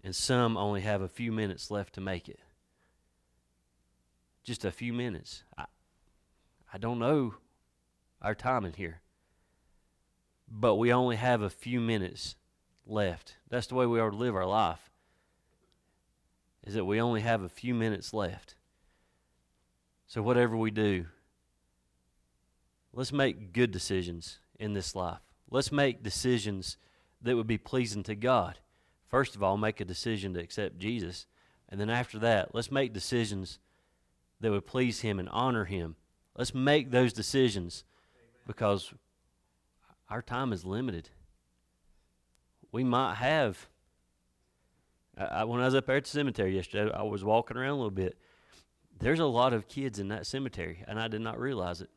and 0.03 0.15
some 0.15 0.57
only 0.57 0.81
have 0.81 1.01
a 1.01 1.07
few 1.07 1.31
minutes 1.31 1.69
left 1.69 1.93
to 1.93 2.01
make 2.01 2.27
it. 2.27 2.39
Just 4.43 4.65
a 4.65 4.71
few 4.71 4.93
minutes. 4.93 5.43
I, 5.57 5.65
I 6.73 6.77
don't 6.77 6.99
know 6.99 7.35
our 8.21 8.35
time 8.35 8.65
in 8.65 8.73
here, 8.73 9.01
but 10.49 10.75
we 10.75 10.91
only 10.91 11.15
have 11.15 11.41
a 11.41 11.49
few 11.49 11.79
minutes 11.79 12.35
left. 12.85 13.37
That's 13.49 13.67
the 13.67 13.75
way 13.75 13.85
we 13.85 13.99
are 13.99 14.09
to 14.09 14.15
live 14.15 14.35
our 14.35 14.45
life. 14.45 14.89
Is 16.63 16.73
that 16.75 16.85
we 16.85 17.01
only 17.01 17.21
have 17.21 17.41
a 17.41 17.49
few 17.49 17.73
minutes 17.73 18.13
left. 18.13 18.55
So 20.07 20.21
whatever 20.21 20.57
we 20.57 20.71
do, 20.71 21.05
let's 22.93 23.13
make 23.13 23.53
good 23.53 23.71
decisions 23.71 24.39
in 24.59 24.73
this 24.73 24.95
life. 24.95 25.21
Let's 25.49 25.71
make 25.71 26.03
decisions 26.03 26.77
that 27.21 27.35
would 27.35 27.47
be 27.47 27.57
pleasing 27.57 28.03
to 28.03 28.15
God. 28.15 28.59
First 29.11 29.35
of 29.35 29.43
all, 29.43 29.57
make 29.57 29.81
a 29.81 29.85
decision 29.85 30.33
to 30.33 30.39
accept 30.39 30.79
Jesus. 30.79 31.27
And 31.67 31.79
then 31.79 31.89
after 31.89 32.17
that, 32.19 32.55
let's 32.55 32.71
make 32.71 32.93
decisions 32.93 33.59
that 34.39 34.51
would 34.51 34.65
please 34.65 35.01
Him 35.01 35.19
and 35.19 35.27
honor 35.29 35.65
Him. 35.65 35.97
Let's 36.37 36.55
make 36.55 36.91
those 36.91 37.11
decisions 37.11 37.83
because 38.47 38.93
our 40.09 40.21
time 40.21 40.53
is 40.53 40.65
limited. 40.65 41.09
We 42.71 42.85
might 42.85 43.15
have. 43.15 43.67
I, 45.17 45.43
when 45.43 45.59
I 45.59 45.65
was 45.65 45.75
up 45.75 45.85
there 45.87 45.97
at 45.97 46.05
the 46.05 46.09
cemetery 46.09 46.55
yesterday, 46.55 46.91
I 46.93 47.03
was 47.03 47.23
walking 47.23 47.57
around 47.57 47.71
a 47.71 47.75
little 47.75 47.91
bit. 47.91 48.17
There's 48.97 49.19
a 49.19 49.25
lot 49.25 49.51
of 49.51 49.67
kids 49.67 49.99
in 49.99 50.07
that 50.07 50.25
cemetery, 50.25 50.85
and 50.87 50.97
I 50.97 51.09
did 51.09 51.21
not 51.21 51.37
realize 51.37 51.81
it. 51.81 51.89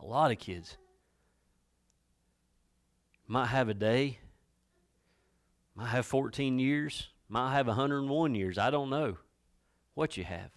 A 0.00 0.06
lot 0.06 0.30
of 0.30 0.38
kids. 0.38 0.78
Might 3.26 3.48
have 3.48 3.68
a 3.68 3.74
day, 3.74 4.18
might 5.74 5.88
have 5.88 6.06
14 6.06 6.58
years, 6.58 7.08
might 7.28 7.52
have 7.52 7.66
101 7.66 8.34
years. 8.34 8.58
I 8.58 8.70
don't 8.70 8.90
know 8.90 9.16
what 9.94 10.16
you 10.16 10.24
have. 10.24 10.50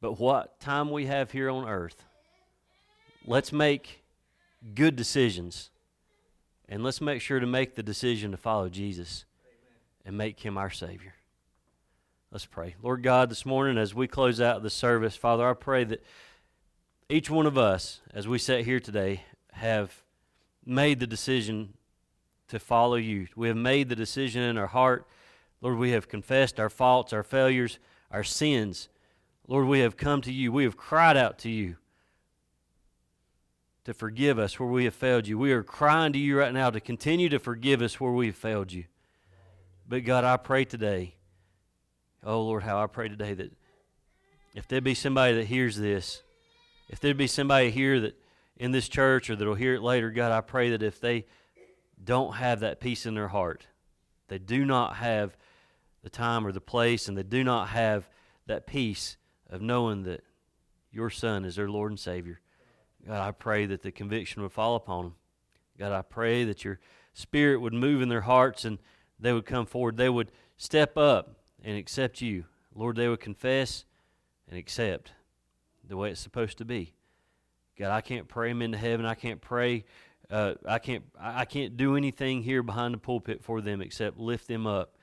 But 0.00 0.18
what 0.18 0.60
time 0.60 0.90
we 0.90 1.06
have 1.06 1.32
here 1.32 1.50
on 1.50 1.68
earth, 1.68 2.04
let's 3.26 3.52
make 3.52 4.04
good 4.74 4.96
decisions. 4.96 5.70
And 6.68 6.84
let's 6.84 7.00
make 7.00 7.22
sure 7.22 7.40
to 7.40 7.46
make 7.46 7.74
the 7.74 7.82
decision 7.82 8.30
to 8.30 8.36
follow 8.36 8.68
Jesus 8.68 9.24
and 10.04 10.16
make 10.16 10.40
him 10.40 10.58
our 10.58 10.70
Savior. 10.70 11.14
Let's 12.30 12.44
pray. 12.44 12.76
Lord 12.82 13.02
God, 13.02 13.30
this 13.30 13.46
morning 13.46 13.78
as 13.78 13.94
we 13.94 14.06
close 14.06 14.38
out 14.38 14.62
the 14.62 14.68
service, 14.68 15.16
Father, 15.16 15.48
I 15.48 15.54
pray 15.54 15.84
that 15.84 16.04
each 17.08 17.30
one 17.30 17.46
of 17.46 17.56
us, 17.56 18.02
as 18.12 18.28
we 18.28 18.38
sit 18.38 18.66
here 18.66 18.80
today, 18.80 19.22
have 19.52 20.02
made 20.66 21.00
the 21.00 21.06
decision 21.06 21.72
to 22.48 22.58
follow 22.58 22.96
you. 22.96 23.28
We 23.36 23.48
have 23.48 23.56
made 23.56 23.88
the 23.88 23.96
decision 23.96 24.42
in 24.42 24.56
our 24.56 24.66
heart. 24.66 25.06
Lord, 25.60 25.78
we 25.78 25.90
have 25.90 26.08
confessed 26.08 26.58
our 26.58 26.70
faults, 26.70 27.12
our 27.12 27.22
failures, 27.22 27.78
our 28.10 28.24
sins. 28.24 28.88
Lord, 29.46 29.66
we 29.66 29.80
have 29.80 29.96
come 29.96 30.20
to 30.22 30.32
you. 30.32 30.52
We 30.52 30.64
have 30.64 30.76
cried 30.76 31.16
out 31.16 31.38
to 31.40 31.50
you 31.50 31.76
to 33.84 33.94
forgive 33.94 34.38
us 34.38 34.60
where 34.60 34.68
we 34.68 34.84
have 34.84 34.94
failed 34.94 35.26
you. 35.26 35.38
We 35.38 35.52
are 35.52 35.62
crying 35.62 36.12
to 36.12 36.18
you 36.18 36.38
right 36.38 36.52
now 36.52 36.70
to 36.70 36.80
continue 36.80 37.28
to 37.30 37.38
forgive 37.38 37.80
us 37.82 37.98
where 37.98 38.12
we 38.12 38.26
have 38.26 38.36
failed 38.36 38.72
you. 38.72 38.84
But 39.88 40.04
God, 40.04 40.24
I 40.24 40.36
pray 40.36 40.64
today 40.64 41.14
Oh, 42.24 42.42
Lord, 42.42 42.64
how 42.64 42.82
I 42.82 42.86
pray 42.86 43.08
today 43.08 43.34
that 43.34 43.52
if 44.54 44.66
there 44.66 44.80
be 44.80 44.94
somebody 44.94 45.34
that 45.34 45.46
hears 45.46 45.76
this, 45.76 46.22
if 46.88 46.98
there 47.00 47.14
be 47.14 47.26
somebody 47.26 47.70
here 47.70 48.00
that 48.00 48.20
in 48.56 48.72
this 48.72 48.88
church 48.88 49.30
or 49.30 49.36
that'll 49.36 49.54
hear 49.54 49.74
it 49.74 49.82
later, 49.82 50.10
God, 50.10 50.32
I 50.32 50.40
pray 50.40 50.70
that 50.70 50.82
if 50.82 51.00
they 51.00 51.26
don't 52.02 52.34
have 52.34 52.60
that 52.60 52.80
peace 52.80 53.06
in 53.06 53.14
their 53.14 53.28
heart, 53.28 53.66
they 54.28 54.38
do 54.38 54.64
not 54.64 54.96
have 54.96 55.36
the 56.02 56.10
time 56.10 56.46
or 56.46 56.52
the 56.52 56.60
place, 56.60 57.08
and 57.08 57.16
they 57.16 57.22
do 57.22 57.42
not 57.42 57.68
have 57.68 58.08
that 58.46 58.66
peace 58.66 59.16
of 59.50 59.60
knowing 59.60 60.04
that 60.04 60.22
your 60.90 61.10
Son 61.10 61.44
is 61.44 61.56
their 61.56 61.68
Lord 61.68 61.90
and 61.90 62.00
Savior. 62.00 62.40
God, 63.06 63.26
I 63.26 63.30
pray 63.30 63.66
that 63.66 63.82
the 63.82 63.92
conviction 63.92 64.42
would 64.42 64.52
fall 64.52 64.74
upon 64.74 65.04
them. 65.04 65.14
God, 65.78 65.92
I 65.92 66.02
pray 66.02 66.44
that 66.44 66.64
your 66.64 66.80
Spirit 67.14 67.60
would 67.60 67.72
move 67.74 68.02
in 68.02 68.08
their 68.08 68.22
hearts 68.22 68.64
and 68.64 68.78
they 69.18 69.32
would 69.32 69.46
come 69.46 69.66
forward. 69.66 69.96
They 69.96 70.08
would 70.08 70.32
step 70.56 70.96
up 70.96 71.36
and 71.62 71.76
accept 71.76 72.20
you. 72.20 72.44
Lord, 72.74 72.96
they 72.96 73.08
would 73.08 73.20
confess 73.20 73.84
and 74.48 74.58
accept 74.58 75.12
the 75.86 75.96
way 75.96 76.10
it's 76.10 76.20
supposed 76.20 76.58
to 76.58 76.64
be. 76.64 76.94
God, 77.78 77.90
I 77.90 78.00
can't 78.00 78.28
pray 78.28 78.48
them 78.48 78.62
into 78.62 78.78
heaven. 78.78 79.06
I 79.06 79.14
can't 79.14 79.40
pray. 79.40 79.84
Uh, 80.30 80.54
I 80.66 80.78
can't. 80.78 81.04
I 81.18 81.44
can't 81.46 81.76
do 81.76 81.96
anything 81.96 82.42
here 82.42 82.62
behind 82.62 82.92
the 82.94 82.98
pulpit 82.98 83.42
for 83.42 83.60
them 83.60 83.80
except 83.80 84.18
lift 84.18 84.46
them 84.46 84.66
up. 84.66 84.94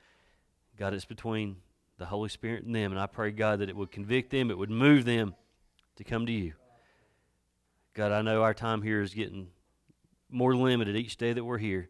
God, 0.78 0.94
it's 0.94 1.04
between 1.04 1.56
the 1.98 2.06
Holy 2.06 2.28
Spirit 2.28 2.64
and 2.64 2.74
them, 2.74 2.92
and 2.92 3.00
I 3.00 3.06
pray 3.06 3.30
God 3.30 3.60
that 3.60 3.68
it 3.68 3.76
would 3.76 3.90
convict 3.90 4.30
them. 4.30 4.50
It 4.50 4.58
would 4.58 4.70
move 4.70 5.04
them 5.04 5.34
to 5.96 6.04
come 6.04 6.26
to 6.26 6.32
you. 6.32 6.52
God, 7.94 8.12
I 8.12 8.22
know 8.22 8.42
our 8.42 8.54
time 8.54 8.82
here 8.82 9.00
is 9.00 9.14
getting 9.14 9.48
more 10.30 10.54
limited 10.54 10.96
each 10.96 11.16
day 11.16 11.32
that 11.32 11.42
we're 11.42 11.58
here. 11.58 11.88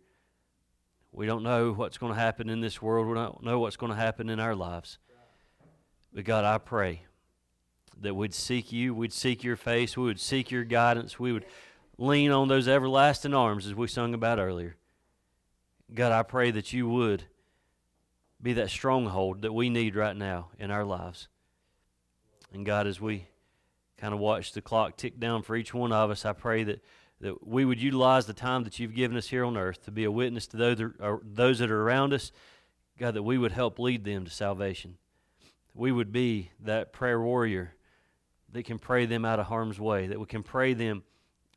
We 1.12 1.26
don't 1.26 1.42
know 1.42 1.72
what's 1.72 1.98
going 1.98 2.14
to 2.14 2.18
happen 2.18 2.48
in 2.48 2.60
this 2.60 2.80
world. 2.80 3.08
We 3.08 3.14
don't 3.14 3.42
know 3.42 3.58
what's 3.58 3.76
going 3.76 3.90
to 3.90 3.98
happen 3.98 4.28
in 4.28 4.38
our 4.38 4.54
lives. 4.54 4.98
But 6.12 6.24
God, 6.24 6.44
I 6.44 6.58
pray 6.58 7.02
that 8.00 8.14
we'd 8.14 8.34
seek 8.34 8.70
you, 8.70 8.94
we'd 8.94 9.12
seek 9.12 9.42
your 9.42 9.56
face, 9.56 9.96
we 9.96 10.04
would 10.04 10.20
seek 10.20 10.50
your 10.50 10.64
guidance, 10.64 11.18
we 11.18 11.32
would 11.32 11.46
lean 11.98 12.30
on 12.30 12.48
those 12.48 12.68
everlasting 12.68 13.34
arms 13.34 13.66
as 13.66 13.74
we 13.74 13.86
sung 13.86 14.14
about 14.14 14.38
earlier. 14.38 14.76
God, 15.94 16.12
I 16.12 16.22
pray 16.22 16.50
that 16.50 16.72
you 16.72 16.88
would 16.88 17.24
be 18.42 18.52
that 18.54 18.70
stronghold 18.70 19.42
that 19.42 19.52
we 19.52 19.70
need 19.70 19.96
right 19.96 20.16
now 20.16 20.48
in 20.58 20.70
our 20.70 20.84
lives. 20.84 21.28
And 22.52 22.66
God, 22.66 22.86
as 22.86 23.00
we 23.00 23.28
kind 23.96 24.12
of 24.12 24.20
watch 24.20 24.52
the 24.52 24.60
clock 24.60 24.96
tick 24.96 25.18
down 25.18 25.42
for 25.42 25.56
each 25.56 25.72
one 25.72 25.92
of 25.92 26.10
us, 26.10 26.24
I 26.24 26.32
pray 26.32 26.64
that 26.64 26.82
that 27.20 27.46
we 27.46 27.64
would 27.64 27.80
utilize 27.80 28.26
the 28.26 28.34
time 28.34 28.64
that 28.64 28.78
you've 28.78 28.94
given 28.94 29.16
us 29.16 29.28
here 29.28 29.44
on 29.44 29.56
earth 29.56 29.82
to 29.84 29.90
be 29.90 30.04
a 30.04 30.10
witness 30.10 30.46
to 30.48 30.56
those 30.56 30.80
are, 30.80 30.94
uh, 31.00 31.16
those 31.22 31.58
that 31.60 31.70
are 31.70 31.82
around 31.82 32.12
us. 32.12 32.30
God, 32.98 33.14
that 33.14 33.22
we 33.22 33.36
would 33.36 33.52
help 33.52 33.78
lead 33.78 34.04
them 34.04 34.24
to 34.24 34.30
salvation. 34.30 34.96
We 35.74 35.92
would 35.92 36.12
be 36.12 36.50
that 36.60 36.92
prayer 36.92 37.20
warrior 37.20 37.74
that 38.52 38.64
can 38.64 38.78
pray 38.78 39.04
them 39.04 39.24
out 39.24 39.38
of 39.38 39.46
harm's 39.46 39.78
way, 39.78 40.06
that 40.06 40.18
we 40.18 40.26
can 40.26 40.42
pray 40.42 40.72
them 40.72 41.02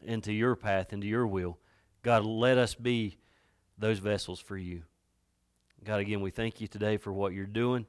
into 0.04 0.34
your 0.34 0.56
path, 0.56 0.94
into 0.94 1.08
your 1.08 1.28
will. 1.28 1.58
God, 2.02 2.26
let 2.26 2.58
us 2.58 2.76
be 2.76 3.18
those 3.78 4.00
vessels 4.00 4.40
for 4.40 4.58
you. 4.58 4.84
God, 5.84 6.00
again, 6.00 6.22
we 6.22 6.32
thank 6.32 6.60
you 6.60 6.68
today 6.68 6.98
for 6.98 7.14
what 7.14 7.34
you're 7.34 7.46
doing. 7.46 7.86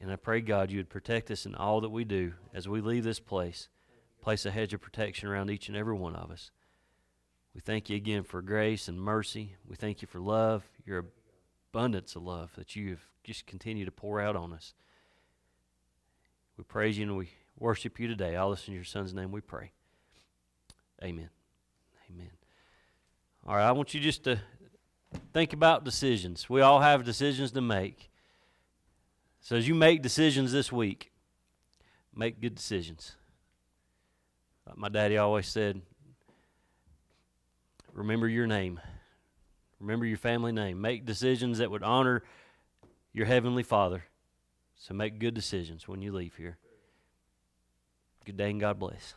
And 0.00 0.10
I 0.10 0.16
pray, 0.16 0.40
God, 0.40 0.70
you 0.70 0.78
would 0.78 0.88
protect 0.88 1.30
us 1.30 1.46
in 1.46 1.54
all 1.54 1.80
that 1.80 1.90
we 1.90 2.04
do 2.04 2.34
as 2.52 2.68
we 2.68 2.80
leave 2.80 3.04
this 3.04 3.20
place. 3.20 3.68
Place 4.20 4.46
a 4.46 4.50
hedge 4.50 4.72
of 4.72 4.80
protection 4.80 5.28
around 5.28 5.50
each 5.50 5.68
and 5.68 5.76
every 5.76 5.94
one 5.94 6.16
of 6.16 6.30
us. 6.30 6.50
We 7.54 7.60
thank 7.60 7.88
you 7.88 7.96
again 7.96 8.24
for 8.24 8.42
grace 8.42 8.88
and 8.88 9.00
mercy. 9.00 9.56
We 9.68 9.76
thank 9.76 10.02
you 10.02 10.08
for 10.08 10.18
love, 10.18 10.64
your 10.84 11.06
abundance 11.70 12.16
of 12.16 12.22
love 12.22 12.50
that 12.56 12.74
you 12.74 12.90
have 12.90 13.06
just 13.22 13.46
continued 13.46 13.86
to 13.86 13.92
pour 13.92 14.20
out 14.20 14.36
on 14.36 14.52
us. 14.52 14.74
We 16.56 16.64
praise 16.64 16.98
you 16.98 17.04
and 17.04 17.16
we 17.16 17.30
worship 17.58 18.00
you 18.00 18.08
today. 18.08 18.36
All 18.36 18.50
this 18.50 18.66
in 18.68 18.74
your 18.74 18.84
son's 18.84 19.14
name 19.14 19.30
we 19.30 19.40
pray. 19.40 19.72
Amen. 21.02 21.30
Amen. 22.14 22.30
All 23.46 23.56
right, 23.56 23.66
I 23.66 23.72
want 23.72 23.94
you 23.94 24.00
just 24.00 24.24
to 24.24 24.40
think 25.32 25.52
about 25.52 25.84
decisions. 25.84 26.48
We 26.48 26.60
all 26.60 26.80
have 26.80 27.04
decisions 27.04 27.52
to 27.52 27.60
make. 27.60 28.10
So 29.40 29.56
as 29.56 29.68
you 29.68 29.74
make 29.74 30.02
decisions 30.02 30.52
this 30.52 30.72
week, 30.72 31.12
make 32.14 32.40
good 32.40 32.54
decisions. 32.54 33.16
Like 34.66 34.78
my 34.78 34.88
daddy 34.88 35.18
always 35.18 35.46
said, 35.46 35.82
Remember 37.92 38.26
your 38.26 38.46
name. 38.46 38.80
Remember 39.78 40.04
your 40.04 40.18
family 40.18 40.50
name. 40.50 40.80
Make 40.80 41.06
decisions 41.06 41.58
that 41.58 41.70
would 41.70 41.84
honor 41.84 42.24
your 43.12 43.26
Heavenly 43.26 43.62
Father. 43.62 44.04
So 44.76 44.94
make 44.94 45.20
good 45.20 45.34
decisions 45.34 45.86
when 45.86 46.02
you 46.02 46.12
leave 46.12 46.34
here. 46.34 46.58
Good 48.24 48.36
day 48.36 48.50
and 48.50 48.60
God 48.60 48.78
bless. 48.78 49.14